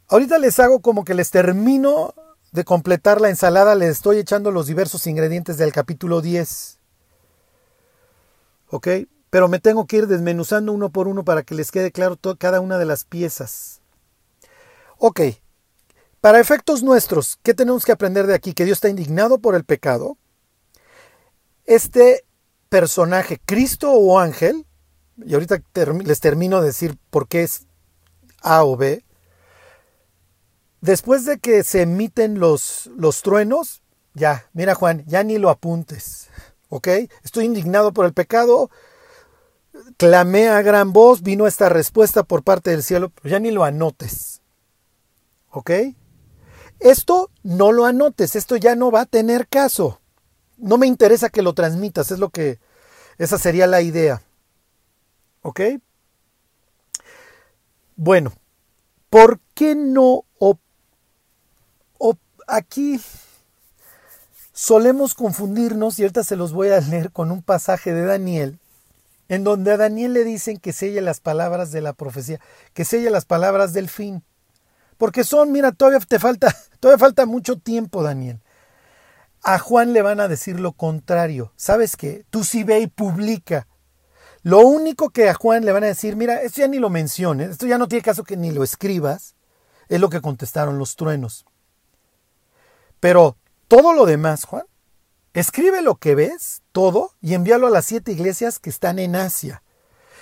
[0.09, 2.15] Ahorita les hago como que les termino
[2.53, 6.79] de completar la ensalada, les estoy echando los diversos ingredientes del capítulo 10.
[8.73, 8.89] ¿Ok?
[9.31, 12.61] Pero me tengo que ir desmenuzando uno por uno para que les quede claro cada
[12.61, 13.81] una de las piezas.
[14.99, 15.21] Ok,
[16.21, 18.55] para efectos nuestros, ¿qué tenemos que aprender de aquí?
[18.55, 20.17] Que Dios está indignado por el pecado.
[21.65, 22.25] Este
[22.69, 24.67] personaje, Cristo o ángel,
[25.23, 25.63] y ahorita
[26.05, 27.67] les termino de decir por qué es
[28.41, 29.05] A o B,
[30.81, 33.83] después de que se emiten los, los truenos,
[34.15, 36.29] ya, mira Juan, ya ni lo apuntes.
[36.73, 36.89] ¿Ok?
[37.23, 38.71] Estoy indignado por el pecado,
[39.99, 44.41] clamé a gran voz, vino esta respuesta por parte del cielo, ya ni lo anotes,
[45.51, 45.71] ¿ok?
[46.81, 50.01] Esto no lo anotes, esto ya no va a tener caso.
[50.57, 52.59] No me interesa que lo transmitas, es lo que,
[53.19, 54.23] esa sería la idea.
[55.43, 55.61] ¿Ok?
[57.97, 58.33] Bueno,
[59.11, 60.25] ¿por qué no
[62.47, 62.99] aquí
[64.53, 68.59] solemos confundirnos, y ahorita se los voy a leer con un pasaje de Daniel,
[69.29, 72.39] en donde a Daniel le dicen que selle las palabras de la profecía,
[72.75, 74.23] que selle las palabras del fin.
[74.99, 78.41] Porque son, mira, todavía te falta, todavía falta mucho tiempo, Daniel.
[79.43, 81.53] A Juan le van a decir lo contrario.
[81.57, 82.25] ¿Sabes qué?
[82.31, 83.67] Tú sí ve y publica.
[84.43, 87.51] Lo único que a Juan le van a decir, mira, esto ya ni lo menciones,
[87.51, 89.35] esto ya no tiene caso que ni lo escribas,
[89.89, 91.45] es lo que contestaron los truenos.
[93.01, 93.37] Pero
[93.73, 94.67] todo lo demás, Juan,
[95.33, 99.63] escribe lo que ves, todo, y envíalo a las siete iglesias que están en Asia.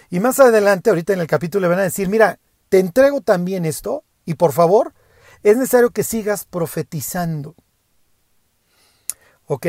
[0.08, 3.64] Y más adelante, ahorita en el capítulo, le van a decir, mira, te entrego también
[3.64, 4.94] esto, y por favor,
[5.42, 7.56] es necesario que sigas profetizando.
[9.46, 9.66] ¿Ok?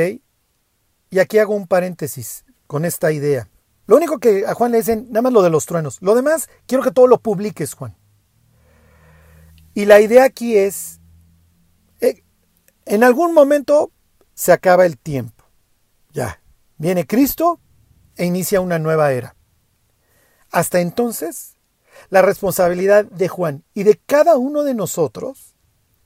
[1.09, 3.49] Y aquí hago un paréntesis con esta idea.
[3.87, 5.97] Lo único que a Juan le dicen, nada más lo de los truenos.
[6.03, 7.97] Lo demás, quiero que todo lo publiques, Juan.
[9.73, 11.00] Y la idea aquí es
[12.85, 13.91] en algún momento
[14.33, 15.45] se acaba el tiempo.
[16.11, 16.41] Ya,
[16.77, 17.59] viene Cristo
[18.15, 19.35] e inicia una nueva era.
[20.51, 21.55] Hasta entonces,
[22.09, 25.55] la responsabilidad de Juan y de cada uno de nosotros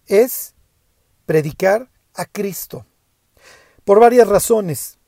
[0.06, 0.54] es
[1.26, 2.86] predicar a Cristo.
[3.84, 5.00] Por varias razones.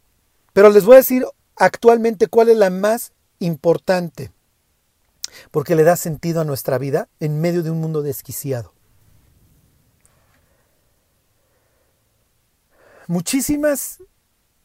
[0.53, 1.25] Pero les voy a decir
[1.55, 4.31] actualmente cuál es la más importante.
[5.51, 8.73] Porque le da sentido a nuestra vida en medio de un mundo desquiciado.
[13.07, 13.99] Muchísimas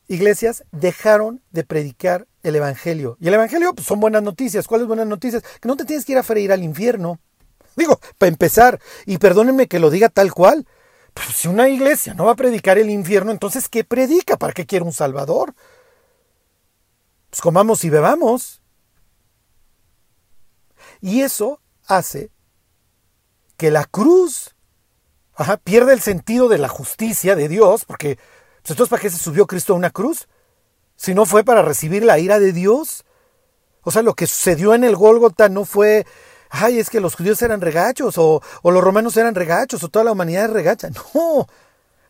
[0.09, 3.16] iglesias dejaron de predicar el Evangelio.
[3.20, 4.66] Y el Evangelio pues, son buenas noticias.
[4.66, 5.42] ¿Cuáles buenas noticias?
[5.61, 7.20] Que no te tienes que ir a freír al infierno.
[7.76, 10.66] Digo, para empezar, y perdónenme que lo diga tal cual,
[11.14, 14.37] pues si una iglesia no va a predicar el infierno, entonces ¿qué predica?
[14.37, 15.55] ¿Para qué quiere un Salvador?
[17.31, 18.62] Pues comamos y bebamos.
[21.00, 22.31] Y eso hace
[23.57, 24.55] que la cruz
[25.64, 29.46] pierde el sentido de la justicia de Dios, porque pues, entonces ¿para qué se subió
[29.46, 30.28] Cristo a una cruz?
[30.96, 33.05] Si no fue para recibir la ira de Dios.
[33.83, 36.07] O sea, lo que sucedió en el Gólgota no fue,
[36.50, 40.05] ay, es que los judíos eran regachos, o, o los romanos eran regachos, o toda
[40.05, 40.88] la humanidad es regacha.
[41.14, 41.46] No,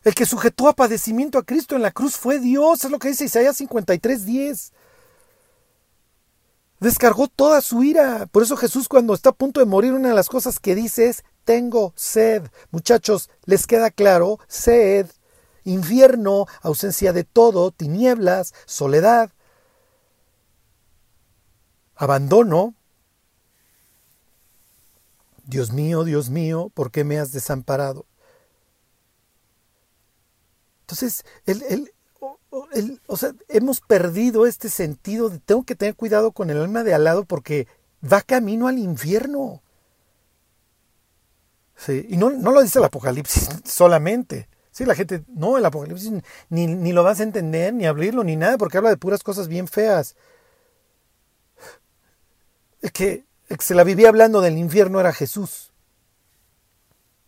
[0.03, 3.07] el que sujetó a padecimiento a Cristo en la cruz fue Dios, es lo que
[3.07, 4.73] dice Isaías 53, 10
[6.83, 8.27] descargó toda su ira.
[8.27, 11.09] Por eso Jesús cuando está a punto de morir, una de las cosas que dice
[11.09, 12.43] es, tengo sed.
[12.71, 14.39] Muchachos, ¿les queda claro?
[14.47, 15.07] Sed,
[15.63, 19.31] infierno, ausencia de todo, tinieblas, soledad,
[21.95, 22.75] abandono.
[25.45, 28.05] Dios mío, Dios mío, ¿por qué me has desamparado?
[30.81, 31.91] Entonces, el, el,
[33.07, 36.93] o sea, hemos perdido este sentido de tengo que tener cuidado con el alma de
[36.93, 37.67] al lado porque
[38.03, 39.62] va camino al infierno.
[41.75, 44.47] Sí, y no, no lo dice el Apocalipsis solamente.
[44.71, 46.11] Sí, la gente, no, el Apocalipsis
[46.49, 49.47] ni, ni lo vas a entender, ni abrirlo, ni nada, porque habla de puras cosas
[49.47, 50.15] bien feas.
[52.81, 55.71] Es que el que se la vivía hablando del infierno era Jesús.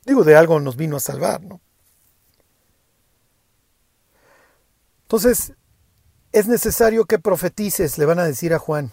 [0.06, 1.62] Digo, de algo nos vino a salvar, ¿no?
[5.04, 5.54] Entonces,
[6.32, 8.92] es necesario que profetices, le van a decir a Juan.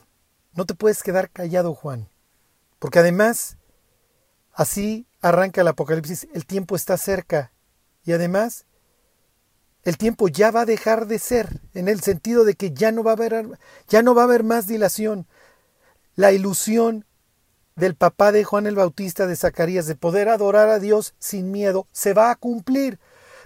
[0.54, 2.08] No te puedes quedar callado, Juan.
[2.78, 3.56] Porque además,
[4.52, 7.52] así arranca el Apocalipsis, el tiempo está cerca.
[8.04, 8.66] Y además,
[9.84, 13.02] el tiempo ya va a dejar de ser, en el sentido de que ya no
[13.02, 15.26] va a haber, ya no va a haber más dilación.
[16.14, 17.06] La ilusión
[17.74, 21.88] del papá de Juan el Bautista de Zacarías de poder adorar a Dios sin miedo
[21.92, 23.00] se va a cumplir.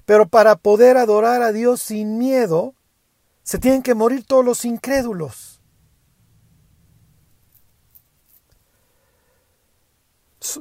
[0.05, 2.75] Pero para poder adorar a Dios sin miedo,
[3.43, 5.56] se tienen que morir todos los incrédulos.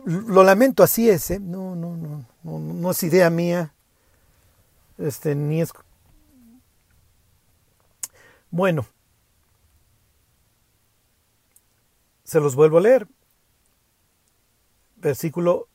[0.06, 1.39] Lo lamento, así es, ¿eh?
[1.39, 3.74] no, no, no, no, no es idea mía,
[4.98, 5.71] este, ni es...
[8.52, 8.86] Bueno,
[12.24, 13.08] se los vuelvo a leer.
[14.98, 15.67] Versículo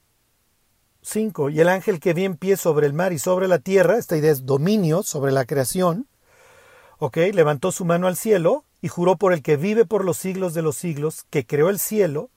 [1.03, 1.51] 5.
[1.51, 4.17] Y el ángel que vi en pie sobre el mar y sobre la tierra, esta
[4.17, 6.09] idea es dominio sobre la creación,
[6.99, 10.55] ok, levantó su mano al cielo y juró por el que vive por los siglos
[10.55, 12.31] de los siglos, que creó el cielo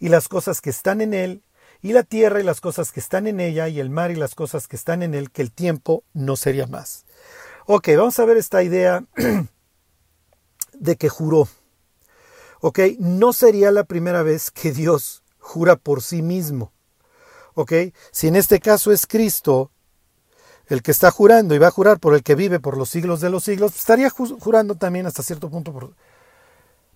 [0.00, 1.44] y las cosas que están en él,
[1.82, 4.34] y la tierra y las cosas que están en ella, y el mar y las
[4.34, 7.04] cosas que están en él, que el tiempo no sería más.
[7.66, 9.04] Ok, vamos a ver esta idea
[10.72, 11.48] de que juró.
[12.60, 16.72] Ok, no sería la primera vez que Dios jura por sí mismo.
[17.54, 17.72] ¿Ok?
[18.10, 19.70] Si en este caso es Cristo
[20.66, 23.20] el que está jurando y va a jurar por el que vive por los siglos
[23.20, 25.94] de los siglos, estaría jurando también hasta cierto punto por,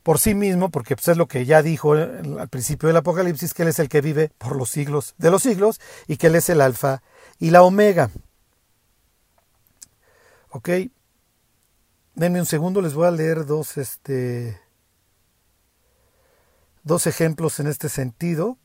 [0.05, 3.62] por sí mismo, porque pues, es lo que ya dijo al principio del Apocalipsis, que
[3.62, 6.49] Él es el que vive por los siglos de los siglos y que Él es
[6.51, 7.03] el alfa
[7.40, 8.11] y la omega.
[10.51, 10.69] ¿Ok?
[12.14, 14.61] Denme un segundo, les voy a leer dos, este,
[16.85, 18.59] dos ejemplos en este sentido.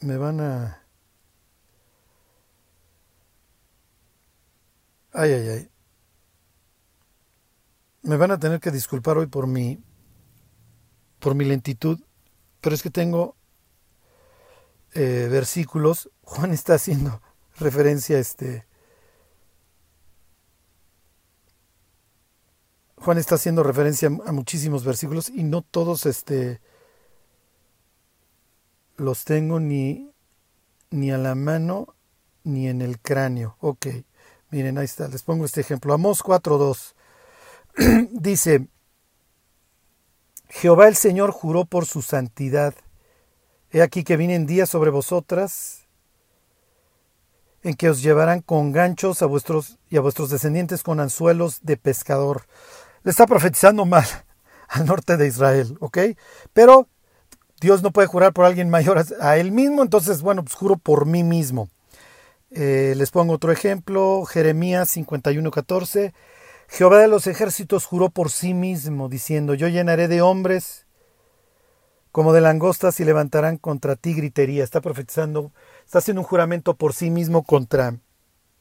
[0.00, 0.82] me van a...
[5.12, 5.75] Ay, ay, ay.
[8.06, 9.82] Me van a tener que disculpar hoy por mi
[11.18, 12.00] por mi lentitud,
[12.60, 13.34] pero es que tengo
[14.94, 16.08] eh, versículos.
[16.22, 17.20] Juan está haciendo
[17.56, 18.64] referencia a este.
[22.94, 26.60] Juan está haciendo referencia a muchísimos versículos y no todos este
[28.98, 30.12] los tengo ni,
[30.90, 31.96] ni a la mano
[32.44, 33.56] ni en el cráneo.
[33.58, 33.88] Ok,
[34.50, 35.92] miren, ahí está, les pongo este ejemplo.
[35.92, 36.95] Amos 4.2
[38.10, 38.68] dice,
[40.48, 42.74] Jehová el Señor juró por su santidad.
[43.70, 45.86] He aquí que vienen días sobre vosotras
[47.62, 51.76] en que os llevarán con ganchos a vuestros y a vuestros descendientes con anzuelos de
[51.76, 52.46] pescador.
[53.02, 54.06] Le está profetizando mal
[54.68, 55.98] al norte de Israel, ¿ok?
[56.52, 56.88] Pero
[57.60, 61.06] Dios no puede jurar por alguien mayor a él mismo, entonces, bueno, pues juro por
[61.06, 61.68] mí mismo.
[62.50, 66.14] Eh, les pongo otro ejemplo, Jeremías 51:14.
[66.68, 70.86] Jehová de los ejércitos juró por sí mismo, diciendo, yo llenaré de hombres
[72.12, 74.64] como de langostas y levantarán contra ti gritería.
[74.64, 75.52] Está profetizando,
[75.84, 77.98] está haciendo un juramento por sí mismo contra,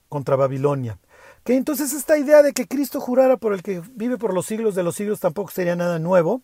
[0.10, 1.00] contra Babilonia.
[1.46, 4.76] Que entonces esta idea de que Cristo jurara por el que vive por los siglos
[4.76, 6.42] de los siglos tampoco sería nada nuevo.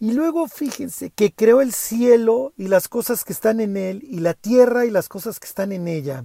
[0.00, 4.18] Y luego fíjense que creó el cielo y las cosas que están en él, y
[4.18, 6.24] la tierra y las cosas que están en ella.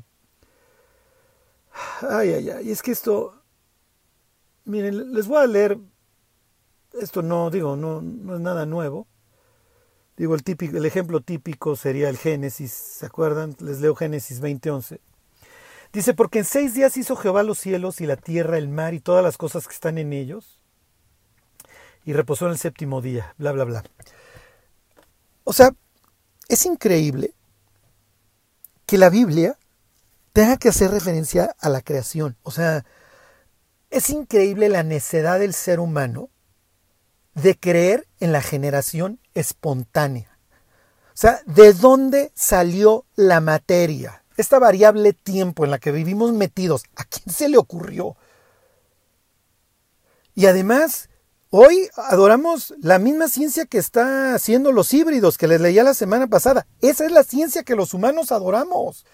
[2.10, 3.36] Ay, ay, ay, es que esto,
[4.68, 5.78] miren, les voy a leer,
[7.02, 8.00] esto no, digo, no,
[8.36, 9.08] es nada nuevo.
[10.18, 13.56] Digo, el, típico, el ejemplo típico sería el Génesis, ¿se acuerdan?
[13.60, 15.00] Les leo Génesis 20:11.
[15.94, 19.00] Dice, porque en seis días hizo Jehová los cielos y la tierra, el mar y
[19.00, 20.60] todas las cosas que están en ellos,
[22.04, 23.84] y reposó en el séptimo día, bla, bla, bla.
[25.44, 25.72] O sea,
[26.50, 27.34] es increíble
[28.86, 29.58] que la Biblia
[30.34, 32.36] tenga que hacer referencia a la creación.
[32.44, 32.86] O sea,
[33.90, 36.30] es increíble la necedad del ser humano
[37.34, 40.38] de creer en la generación espontánea.
[41.10, 44.24] O sea, ¿de dónde salió la materia?
[44.38, 48.16] Esta variable tiempo en la que vivimos metidos, ¿a quién se le ocurrió?
[50.36, 51.10] Y además,
[51.50, 56.28] hoy adoramos la misma ciencia que está haciendo los híbridos que les leía la semana
[56.28, 56.68] pasada.
[56.82, 59.06] Esa es la ciencia que los humanos adoramos.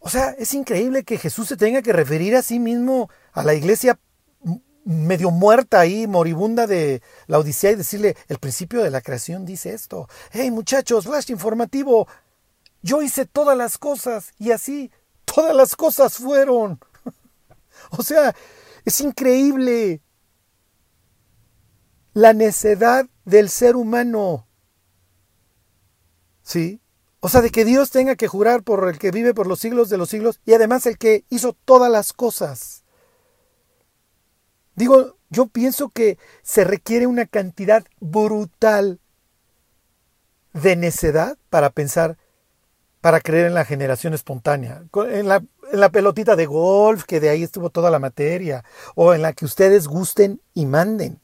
[0.00, 3.54] O sea, es increíble que Jesús se tenga que referir a sí mismo a la
[3.54, 4.00] iglesia
[4.84, 9.74] medio muerta ahí, moribunda de la Odisea y decirle, el principio de la creación dice
[9.74, 10.08] esto.
[10.32, 12.08] Hey muchachos, flash informativo.
[12.82, 14.90] Yo hice todas las cosas y así
[15.26, 16.80] todas las cosas fueron.
[17.90, 18.34] o sea,
[18.86, 20.00] es increíble
[22.14, 24.46] la necedad del ser humano.
[26.42, 26.80] ¿Sí?
[27.20, 29.90] O sea, de que Dios tenga que jurar por el que vive por los siglos
[29.90, 32.82] de los siglos y además el que hizo todas las cosas.
[34.74, 39.00] Digo, yo pienso que se requiere una cantidad brutal
[40.54, 42.16] de necedad para pensar,
[43.02, 47.28] para creer en la generación espontánea, en la, en la pelotita de golf, que de
[47.28, 48.64] ahí estuvo toda la materia,
[48.94, 51.20] o en la que ustedes gusten y manden.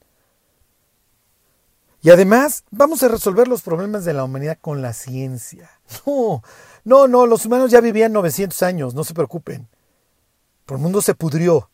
[2.07, 5.68] Y además, vamos a resolver los problemas de la humanidad con la ciencia.
[6.07, 6.40] No,
[6.84, 9.66] no, no, los humanos ya vivían 900 años, no se preocupen.
[10.68, 11.68] El mundo se pudrió.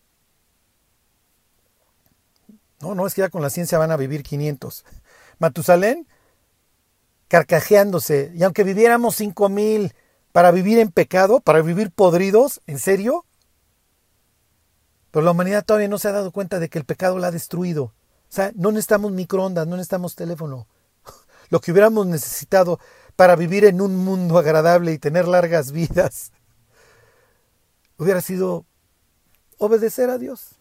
[2.81, 4.87] No, no, es que ya con la ciencia van a vivir 500.
[5.39, 6.09] Matusalén,
[7.29, 9.95] carcajeándose, y aunque viviéramos 5000
[10.33, 13.27] para vivir en pecado, para vivir podridos, ¿en serio?
[15.11, 17.33] Pero la humanidad todavía no se ha dado cuenta de que el pecado la ha
[17.33, 17.93] destruido.
[18.33, 20.67] Sea, no necesitamos microondas, no necesitamos teléfono.
[21.51, 22.81] Lo que hubiéramos necesitado
[23.15, 26.33] para vivir en un mundo agradable y tener largas vidas
[27.99, 28.65] hubiera sido
[29.59, 30.55] obedecer a Dios.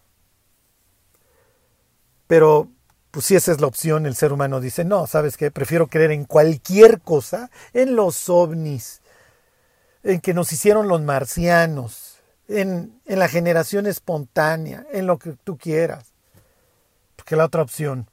[2.28, 2.67] Pero,
[3.09, 5.49] pues si esa es la opción, el ser humano dice, no, ¿sabes qué?
[5.49, 9.01] Prefiero creer en cualquier cosa, en los ovnis,
[10.03, 12.17] en que nos hicieron los marcianos,
[12.49, 16.11] en, en la generación espontánea, en lo que tú quieras
[17.32, 18.09] que la otra opción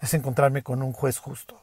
[0.00, 1.62] es encontrarme con un juez justo.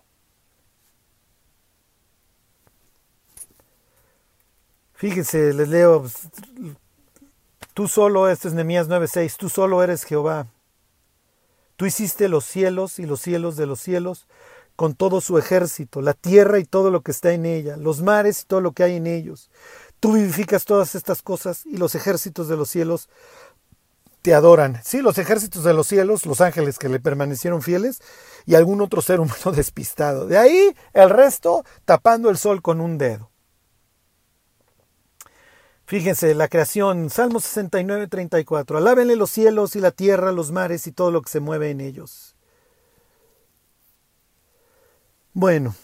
[4.93, 6.29] Fíjense, les leo, pues,
[7.73, 10.47] tú solo, este es Nehemías 9:6, tú solo eres Jehová.
[11.75, 14.25] Tú hiciste los cielos y los cielos de los cielos
[14.77, 18.43] con todo su ejército, la tierra y todo lo que está en ella, los mares
[18.43, 19.49] y todo lo que hay en ellos.
[19.99, 23.09] Tú vivificas todas estas cosas y los ejércitos de los cielos
[24.23, 24.79] te adoran.
[24.83, 28.01] Sí, los ejércitos de los cielos, los ángeles que le permanecieron fieles
[28.45, 30.25] y algún otro ser humano despistado.
[30.25, 33.29] De ahí el resto tapando el sol con un dedo.
[35.85, 38.77] Fíjense, la creación, Salmo 69, 34.
[38.77, 41.81] Alábenle los cielos y la tierra, los mares y todo lo que se mueve en
[41.81, 42.37] ellos.
[45.33, 45.75] Bueno,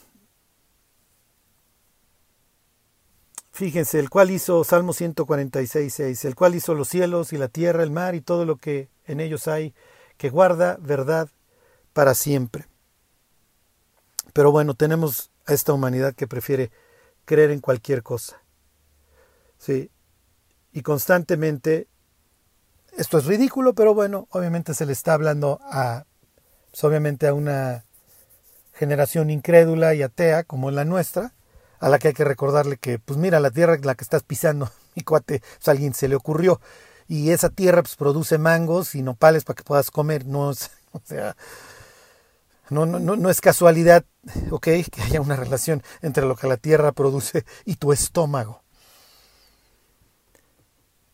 [3.59, 7.83] Fíjense, el cual hizo, Salmo 146, 6, el cual hizo los cielos y la tierra,
[7.83, 9.73] el mar y todo lo que en ellos hay,
[10.15, 11.27] que guarda verdad
[11.91, 12.67] para siempre.
[14.31, 16.71] Pero bueno, tenemos a esta humanidad que prefiere
[17.25, 18.41] creer en cualquier cosa.
[19.57, 19.91] Sí.
[20.71, 21.89] Y constantemente,
[22.95, 26.05] esto es ridículo, pero bueno, obviamente se le está hablando a,
[26.71, 27.83] pues obviamente a una
[28.71, 31.33] generación incrédula y atea como la nuestra,
[31.79, 34.23] a la que hay que recordarle que, pues mira, la tierra en la que estás
[34.23, 36.59] pisando, mi cuate, pues a alguien se le ocurrió.
[37.07, 40.25] Y esa tierra pues produce mangos y nopales para que puedas comer.
[40.25, 41.35] No es, o sea,
[42.69, 44.05] no, no, no es casualidad,
[44.51, 48.61] ok, que haya una relación entre lo que la tierra produce y tu estómago.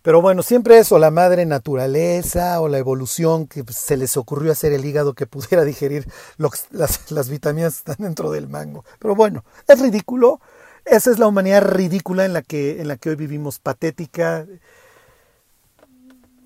[0.05, 4.51] Pero bueno, siempre eso, la madre naturaleza o la evolución que pues, se les ocurrió
[4.51, 6.07] hacer el hígado que pudiera digerir
[6.37, 6.67] las,
[7.09, 8.85] las vitaminas que están dentro del mango.
[8.99, 10.41] Pero bueno, es ridículo,
[10.85, 14.45] esa es la humanidad ridícula en la que, en la que hoy vivimos, patética.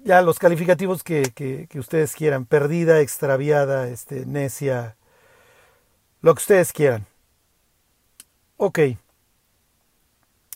[0.03, 4.95] ya los calificativos que, que, ustedes quieran, perdida, extraviada, este, necia,
[6.21, 7.05] lo que ustedes quieran.
[8.57, 8.79] Ok.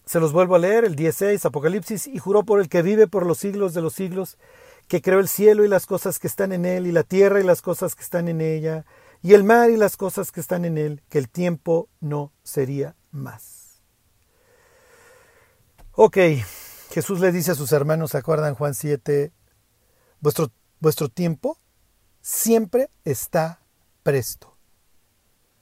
[0.06, 3.26] Se los vuelvo a leer, el 16, Apocalipsis, y juró por el que vive por
[3.26, 4.38] los siglos de los siglos,
[4.88, 7.44] que creó el cielo y las cosas que están en él, y la tierra y
[7.44, 8.86] las cosas que están en ella,
[9.22, 12.96] y el mar y las cosas que están en él, que el tiempo no sería
[13.12, 13.53] más.
[15.96, 16.18] Ok,
[16.90, 19.32] Jesús le dice a sus hermanos, ¿se acuerdan Juan 7?
[20.22, 21.58] Vuestro, vuestro tiempo
[22.20, 23.62] siempre está
[24.02, 24.58] presto.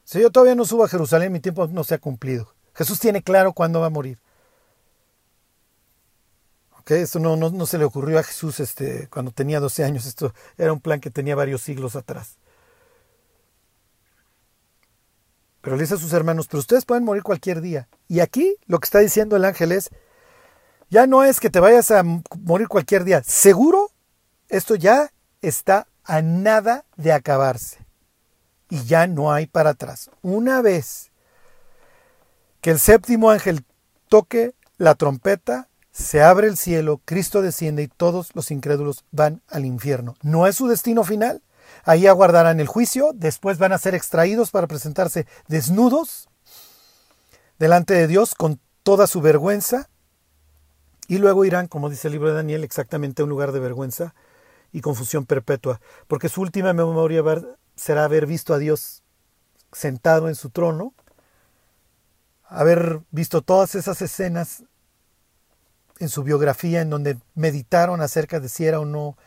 [0.05, 2.53] Si yo todavía no subo a Jerusalén, mi tiempo no se ha cumplido.
[2.73, 4.19] Jesús tiene claro cuándo va a morir.
[6.79, 10.05] Okay, esto no, no, no, se le ocurrió a Jesús este, cuando tenía 12 años.
[10.05, 12.38] Esto era un plan que tenía varios siglos atrás.
[15.61, 17.88] Pero le dice a sus hermanos, pero ustedes pueden morir cualquier día.
[18.07, 19.91] Y aquí lo que está diciendo el ángel es,
[20.91, 23.23] ya no es que te vayas a morir cualquier día.
[23.25, 23.91] Seguro,
[24.49, 25.11] esto ya
[25.41, 27.77] está a nada de acabarse.
[28.69, 30.11] Y ya no hay para atrás.
[30.21, 31.11] Una vez
[32.59, 33.65] que el séptimo ángel
[34.09, 39.65] toque la trompeta, se abre el cielo, Cristo desciende y todos los incrédulos van al
[39.65, 40.15] infierno.
[40.21, 41.41] ¿No es su destino final?
[41.85, 46.27] Ahí aguardarán el juicio, después van a ser extraídos para presentarse desnudos
[47.59, 49.90] delante de Dios con toda su vergüenza
[51.08, 54.14] y luego irán, como dice el libro de Daniel, exactamente a un lugar de vergüenza
[54.72, 57.24] y confusión perpetua, porque su última memoria
[57.76, 59.04] será haber visto a Dios
[59.72, 60.93] sentado en su trono,
[62.45, 64.64] haber visto todas esas escenas
[65.99, 69.18] en su biografía en donde meditaron acerca de si era o no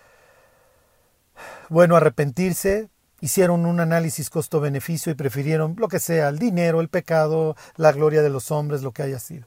[1.68, 2.88] bueno, arrepentirse,
[3.20, 8.22] hicieron un análisis costo-beneficio y prefirieron lo que sea, el dinero, el pecado, la gloria
[8.22, 9.46] de los hombres, lo que haya sido.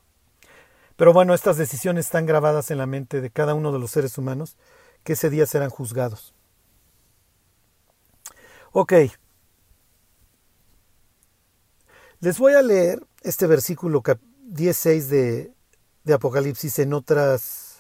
[0.97, 4.17] Pero bueno, estas decisiones están grabadas en la mente de cada uno de los seres
[4.17, 4.57] humanos
[5.03, 6.33] que ese día serán juzgados.
[8.73, 8.93] Ok.
[12.19, 14.01] Les voy a leer este versículo
[14.41, 15.53] 16 de,
[16.03, 17.77] de Apocalipsis en otras...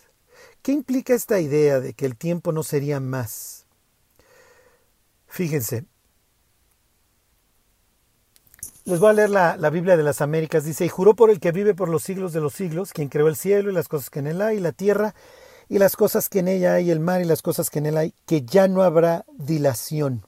[0.61, 3.65] ¿Qué implica esta idea de que el tiempo no sería más?
[5.27, 5.85] Fíjense.
[8.87, 10.63] Les voy a leer la, Biblia de las Américas.
[10.63, 13.27] Dice, y juró por el que vive por los siglos de los siglos, quien creó
[13.27, 15.13] el cielo y las cosas que en él hay, la tierra
[15.67, 17.97] y las cosas que en ella hay, el mar y las cosas que en él
[17.97, 20.25] hay, que ya no habrá dilación.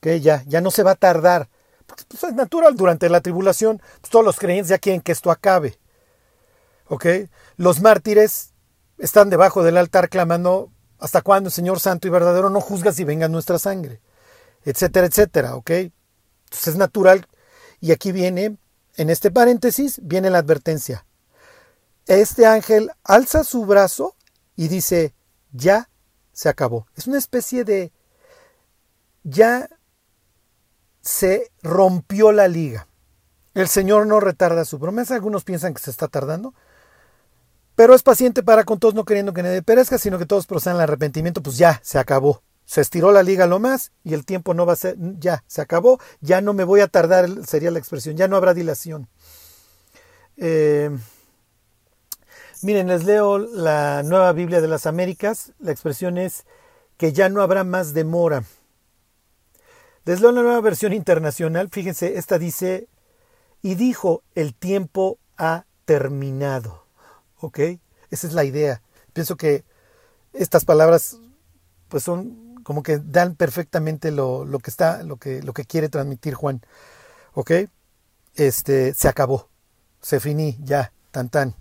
[0.00, 1.48] Que ya, ya no se va a tardar.
[1.86, 5.30] Pues, pues es natural, durante la tribulación, pues, todos los creyentes ya quieren que esto
[5.30, 5.78] acabe.
[6.88, 7.06] ¿Ok?
[7.56, 8.52] Los mártires
[8.98, 13.28] están debajo del altar clamando ¿Hasta cuándo, Señor Santo y verdadero, no juzgas y venga
[13.28, 14.00] nuestra sangre?
[14.64, 15.70] Etcétera, etcétera, ¿ok?
[16.52, 17.26] Entonces es natural.
[17.80, 18.56] Y aquí viene,
[18.96, 21.04] en este paréntesis, viene la advertencia.
[22.06, 24.14] Este ángel alza su brazo
[24.54, 25.14] y dice,
[25.52, 25.88] ya
[26.32, 26.86] se acabó.
[26.96, 27.92] Es una especie de,
[29.22, 29.68] ya
[31.00, 32.86] se rompió la liga.
[33.54, 35.14] El Señor no retarda su promesa.
[35.14, 36.54] Algunos piensan que se está tardando
[37.74, 40.76] pero es paciente para con todos, no queriendo que nadie perezca, sino que todos procedan
[40.76, 42.42] al arrepentimiento, pues ya, se acabó.
[42.64, 45.60] Se estiró la liga lo más y el tiempo no va a ser, ya, se
[45.60, 49.08] acabó, ya no me voy a tardar, sería la expresión, ya no habrá dilación.
[50.36, 50.90] Eh,
[52.62, 56.44] miren, les leo la nueva Biblia de las Américas, la expresión es
[56.96, 58.44] que ya no habrá más demora.
[60.04, 62.88] Les leo la nueva versión internacional, fíjense, esta dice,
[63.60, 66.86] y dijo, el tiempo ha terminado.
[67.38, 67.58] ¿Ok?
[68.10, 68.82] Esa es la idea.
[69.12, 69.64] Pienso que
[70.32, 71.18] estas palabras
[71.92, 75.90] pues son como que dan perfectamente lo, lo que está, lo que, lo que quiere
[75.90, 76.62] transmitir Juan.
[77.34, 77.50] ¿Ok?
[78.34, 79.50] Este, se acabó.
[80.00, 81.54] Se finí, ya, tan tan.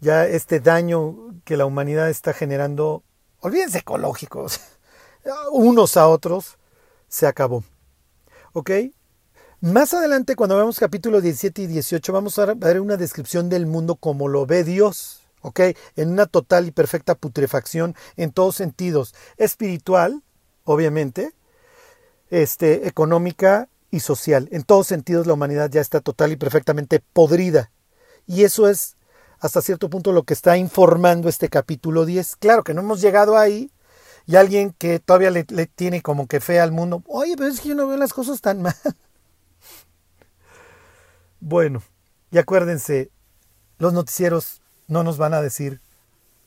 [0.00, 3.02] Ya este daño que la humanidad está generando,
[3.40, 4.60] olvídense ecológicos,
[5.52, 6.58] unos a otros,
[7.08, 7.64] se acabó.
[8.52, 8.72] ¿Ok?
[9.62, 13.96] Más adelante, cuando veamos capítulo 17 y 18, vamos a ver una descripción del mundo
[13.96, 15.25] como lo ve Dios,
[15.96, 20.22] En una total y perfecta putrefacción en todos sentidos, espiritual,
[20.64, 21.32] obviamente,
[22.30, 24.48] este, económica y social.
[24.50, 27.70] En todos sentidos la humanidad ya está total y perfectamente podrida.
[28.26, 28.96] Y eso es
[29.38, 32.36] hasta cierto punto lo que está informando este capítulo 10.
[32.36, 33.70] Claro que no hemos llegado ahí,
[34.26, 37.60] y alguien que todavía le, le, tiene como que fe al mundo, oye, pero es
[37.60, 38.74] que yo no veo las cosas tan mal.
[41.38, 41.82] Bueno,
[42.32, 43.10] y acuérdense,
[43.78, 45.80] los noticieros no nos van a decir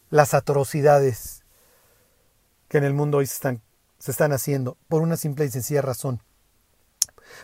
[0.10, 1.44] las atrocidades
[2.68, 3.62] que en el mundo hoy se están,
[3.98, 6.22] se están haciendo, por una simple y sencilla razón.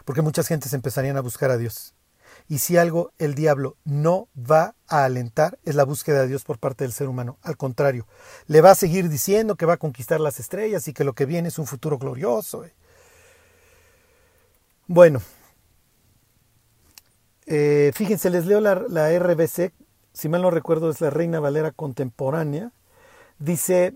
[0.03, 1.93] Porque muchas gentes empezarían a buscar a Dios.
[2.47, 6.59] Y si algo el diablo no va a alentar es la búsqueda de Dios por
[6.59, 7.37] parte del ser humano.
[7.41, 8.07] Al contrario,
[8.47, 11.25] le va a seguir diciendo que va a conquistar las estrellas y que lo que
[11.25, 12.65] viene es un futuro glorioso.
[14.87, 15.21] Bueno,
[17.47, 19.71] eh, fíjense, les leo la, la RBC,
[20.15, 22.71] si mal no recuerdo es la Reina Valera contemporánea.
[23.37, 23.95] Dice,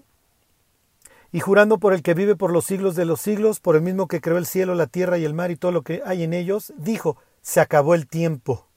[1.31, 4.07] y jurando por el que vive por los siglos de los siglos, por el mismo
[4.07, 6.33] que creó el cielo, la tierra y el mar y todo lo que hay en
[6.33, 8.67] ellos, dijo, se acabó el tiempo.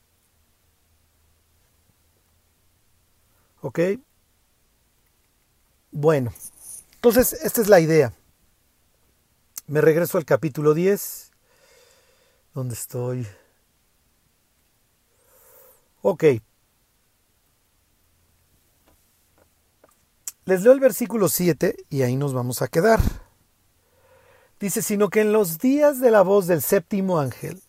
[3.60, 3.80] ¿Ok?
[5.90, 6.32] Bueno,
[6.94, 8.12] entonces esta es la idea.
[9.66, 11.32] Me regreso al capítulo 10.
[12.54, 13.26] ¿Dónde estoy?
[16.02, 16.24] Ok.
[20.44, 23.00] Les leo el versículo 7 y ahí nos vamos a quedar.
[24.58, 27.62] Dice, sino que en los días de la voz del séptimo ángel,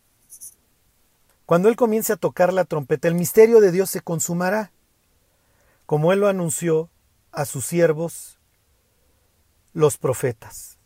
[1.46, 4.72] cuando él comience a tocar la trompeta, el misterio de Dios se consumará,
[5.86, 6.90] como él lo anunció
[7.32, 8.40] a sus siervos,
[9.74, 10.78] los profetas.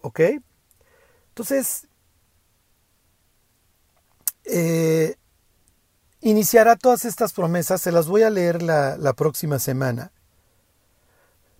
[0.00, 0.20] ¿Ok?
[1.28, 1.88] Entonces,
[4.44, 5.16] eh,
[6.26, 10.10] iniciará todas estas promesas, se las voy a leer la, próxima semana.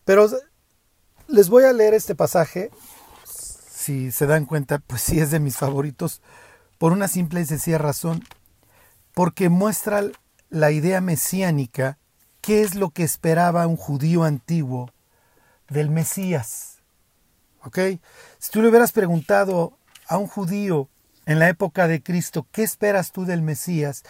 [0.04, 0.28] Pero
[1.28, 2.70] les voy a leer este pasaje,
[3.24, 6.20] si se dan cuenta, pues sí es de mis favoritos,
[6.78, 8.24] por una simple y sencilla razón,
[9.14, 10.02] porque muestra
[10.50, 11.98] la idea mesiánica,
[12.40, 14.90] qué es lo que esperaba un judío antiguo
[15.68, 16.78] del Mesías.
[17.62, 17.78] ¿Ok?
[18.38, 20.88] Si tú le hubieras preguntado a un judío
[21.24, 24.02] en la época de Cristo, ¿qué esperas tú del Mesías?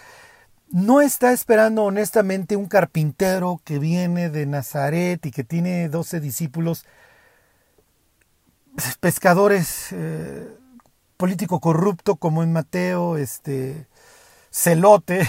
[0.68, 6.84] No está esperando honestamente un carpintero que viene de Nazaret y que tiene doce discípulos,
[9.00, 10.48] pescadores, eh,
[11.16, 13.86] político corrupto como en Mateo, este,
[14.50, 15.28] celote,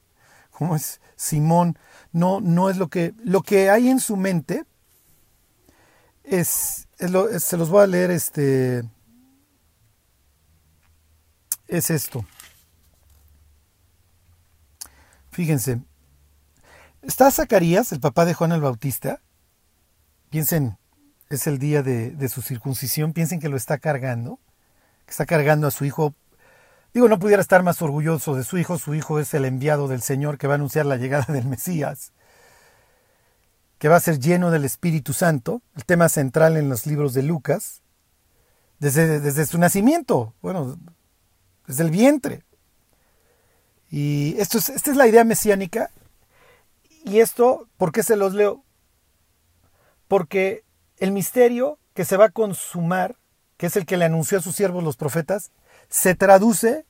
[0.50, 1.78] como es Simón,
[2.12, 4.64] no, no es lo que, lo que hay en su mente,
[6.24, 8.82] es, se los voy a leer, este,
[11.68, 12.24] es esto.
[15.38, 15.80] Fíjense,
[17.00, 19.20] está Zacarías, el papá de Juan el Bautista.
[20.30, 20.78] Piensen,
[21.30, 24.40] es el día de, su circuncisión, piensen que lo está cargando,
[25.06, 26.12] que está cargando a su hijo.
[26.92, 30.02] Digo, no pudiera estar más orgulloso de su hijo, su hijo es el enviado del
[30.02, 32.10] Señor que va a anunciar la llegada del Mesías,
[33.78, 37.22] que va a ser lleno del Espíritu Santo, el tema central en los libros de
[37.22, 37.82] Lucas,
[38.80, 40.76] desde, desde su nacimiento, bueno,
[41.68, 42.47] desde el vientre.
[43.90, 45.90] Y esto es, esta es la idea mesiánica.
[47.04, 48.64] Y esto, ¿por qué se los leo?
[50.08, 50.64] Porque
[50.98, 53.16] el misterio que se va a consumar,
[53.56, 55.52] que es el que le anunció a sus siervos los profetas,
[55.88, 56.84] se traduce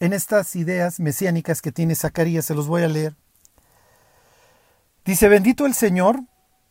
[0.00, 2.44] en estas ideas mesiánicas que tiene Zacarías.
[2.44, 3.14] Se los voy a leer.
[5.04, 6.20] Dice, bendito el Señor,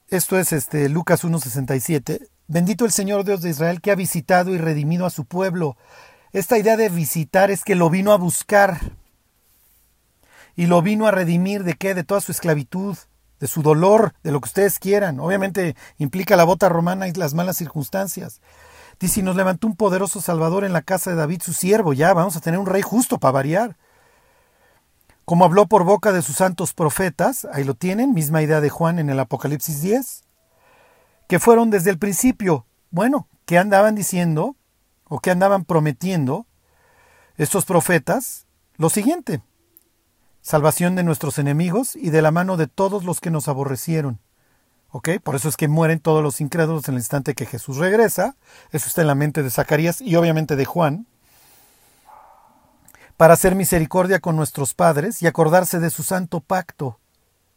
[0.09, 4.57] esto es este, Lucas 1.67, bendito el Señor Dios de Israel que ha visitado y
[4.57, 5.77] redimido a su pueblo.
[6.31, 8.79] Esta idea de visitar es que lo vino a buscar
[10.55, 11.93] y lo vino a redimir de qué?
[11.93, 12.97] De toda su esclavitud,
[13.39, 15.19] de su dolor, de lo que ustedes quieran.
[15.19, 18.41] Obviamente implica la bota romana y las malas circunstancias.
[18.99, 21.93] Dice, y nos levantó un poderoso Salvador en la casa de David, su siervo.
[21.93, 23.77] Ya vamos a tener un rey justo para variar.
[25.25, 28.99] Como habló por boca de sus santos profetas, ahí lo tienen, misma idea de Juan
[28.99, 30.23] en el Apocalipsis 10,
[31.27, 34.57] que fueron desde el principio, bueno, que andaban diciendo
[35.05, 36.45] o que andaban prometiendo
[37.37, 38.45] estos profetas
[38.77, 39.41] lo siguiente
[40.43, 44.19] salvación de nuestros enemigos y de la mano de todos los que nos aborrecieron.
[44.91, 45.09] ¿Ok?
[45.23, 48.35] Por eso es que mueren todos los incrédulos en el instante que Jesús regresa.
[48.71, 51.07] Eso está en la mente de Zacarías y obviamente de Juan.
[53.17, 56.99] Para hacer misericordia con nuestros padres y acordarse de su santo pacto.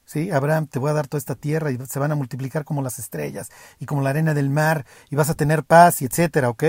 [0.07, 0.31] ¿Sí?
[0.31, 3.01] Abraham, te voy a dar toda esta tierra y se van a multiplicar como las
[3.01, 6.65] estrellas y como la arena del mar y vas a tener paz y etcétera, ¿ok?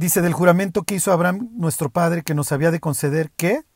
[0.00, 3.66] Dice del juramento que hizo Abraham, nuestro padre, que nos había de conceder que,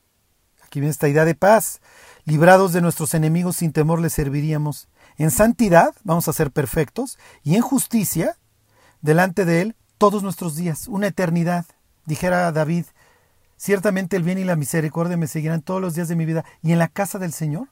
[0.63, 1.83] aquí viene esta idea de paz,
[2.25, 4.89] librados de nuestros enemigos sin temor le serviríamos.
[5.19, 8.39] En santidad vamos a ser perfectos y en justicia
[9.03, 11.67] delante de él todos nuestros días, una eternidad.
[12.07, 12.87] Dijera David,
[13.59, 16.73] ciertamente el bien y la misericordia me seguirán todos los días de mi vida y
[16.73, 17.69] en la casa del Señor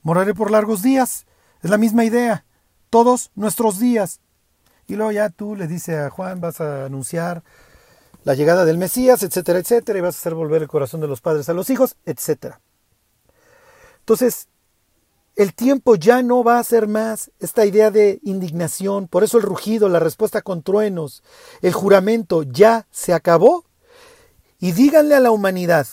[0.00, 1.26] moraré por largos días.
[1.62, 2.46] Es la misma idea,
[2.88, 4.22] todos nuestros días.
[4.86, 7.42] Y luego ya tú le dices a Juan, vas a anunciar
[8.24, 11.20] la llegada del Mesías, etcétera, etcétera, y vas a hacer volver el corazón de los
[11.20, 12.60] padres a los hijos, etcétera.
[14.00, 14.48] Entonces,
[15.34, 19.44] El tiempo ya no va a ser más esta idea de indignación, por eso el
[19.44, 21.22] rugido, la respuesta con truenos,
[21.62, 23.64] el juramento ya se acabó.
[24.58, 25.86] Y díganle a la humanidad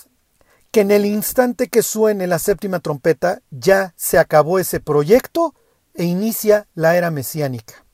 [0.71, 5.55] que en el instante que suene la séptima trompeta ya se acabó ese proyecto
[5.95, 7.85] e inicia la era mesiánica.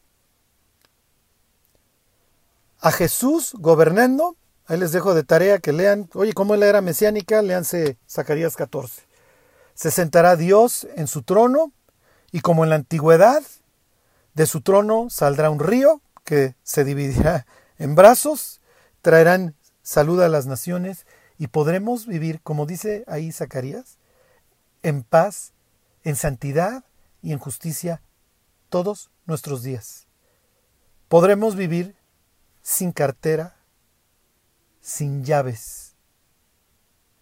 [2.85, 6.81] A Jesús gobernando, ahí les dejo de tarea que lean, oye, ¿cómo es la era
[6.81, 7.41] mesiánica?
[7.41, 9.01] Leanse Zacarías 14.
[9.73, 11.71] Se sentará Dios en su trono
[12.31, 13.41] y como en la antigüedad,
[14.35, 17.47] de su trono saldrá un río que se dividirá
[17.79, 18.61] en brazos,
[19.01, 21.07] traerán salud a las naciones
[21.39, 23.97] y podremos vivir, como dice ahí Zacarías,
[24.83, 25.53] en paz,
[26.03, 26.83] en santidad
[27.23, 28.03] y en justicia
[28.69, 30.05] todos nuestros días.
[31.07, 31.95] Podremos vivir
[32.65, 33.55] sin cartera,
[34.81, 35.93] sin llaves,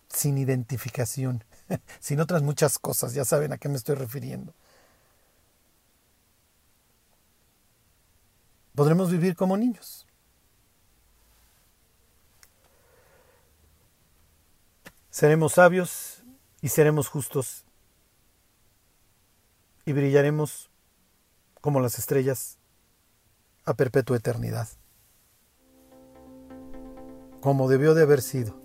[0.08, 1.44] sin identificación,
[2.00, 4.54] sin otras muchas cosas, ya saben a qué me estoy refiriendo.
[8.74, 10.08] Podremos vivir como niños.
[15.10, 16.24] Seremos sabios
[16.62, 17.66] y seremos justos
[19.86, 20.70] y brillaremos
[21.60, 22.58] como las estrellas
[23.66, 24.70] a perpetua eternidad,
[27.44, 28.56] como debió de haber sido.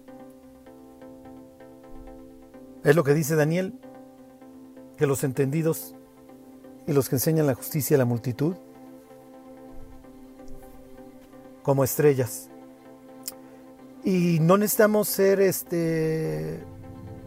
[2.84, 3.76] Es lo que dice Daniel,
[4.96, 5.96] que los entendidos
[6.86, 8.54] y los que enseñan la justicia a la multitud,
[11.64, 12.50] como estrellas,
[14.04, 16.62] y no necesitamos ser este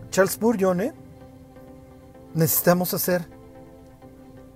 [0.09, 0.93] Charles Spurgeon, ¿eh?
[2.33, 3.27] Necesitamos hacer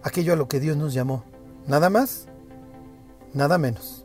[0.02, 1.26] aquello a lo que Dios nos llamó.
[1.68, 2.30] Nada más,
[3.34, 4.05] nada menos.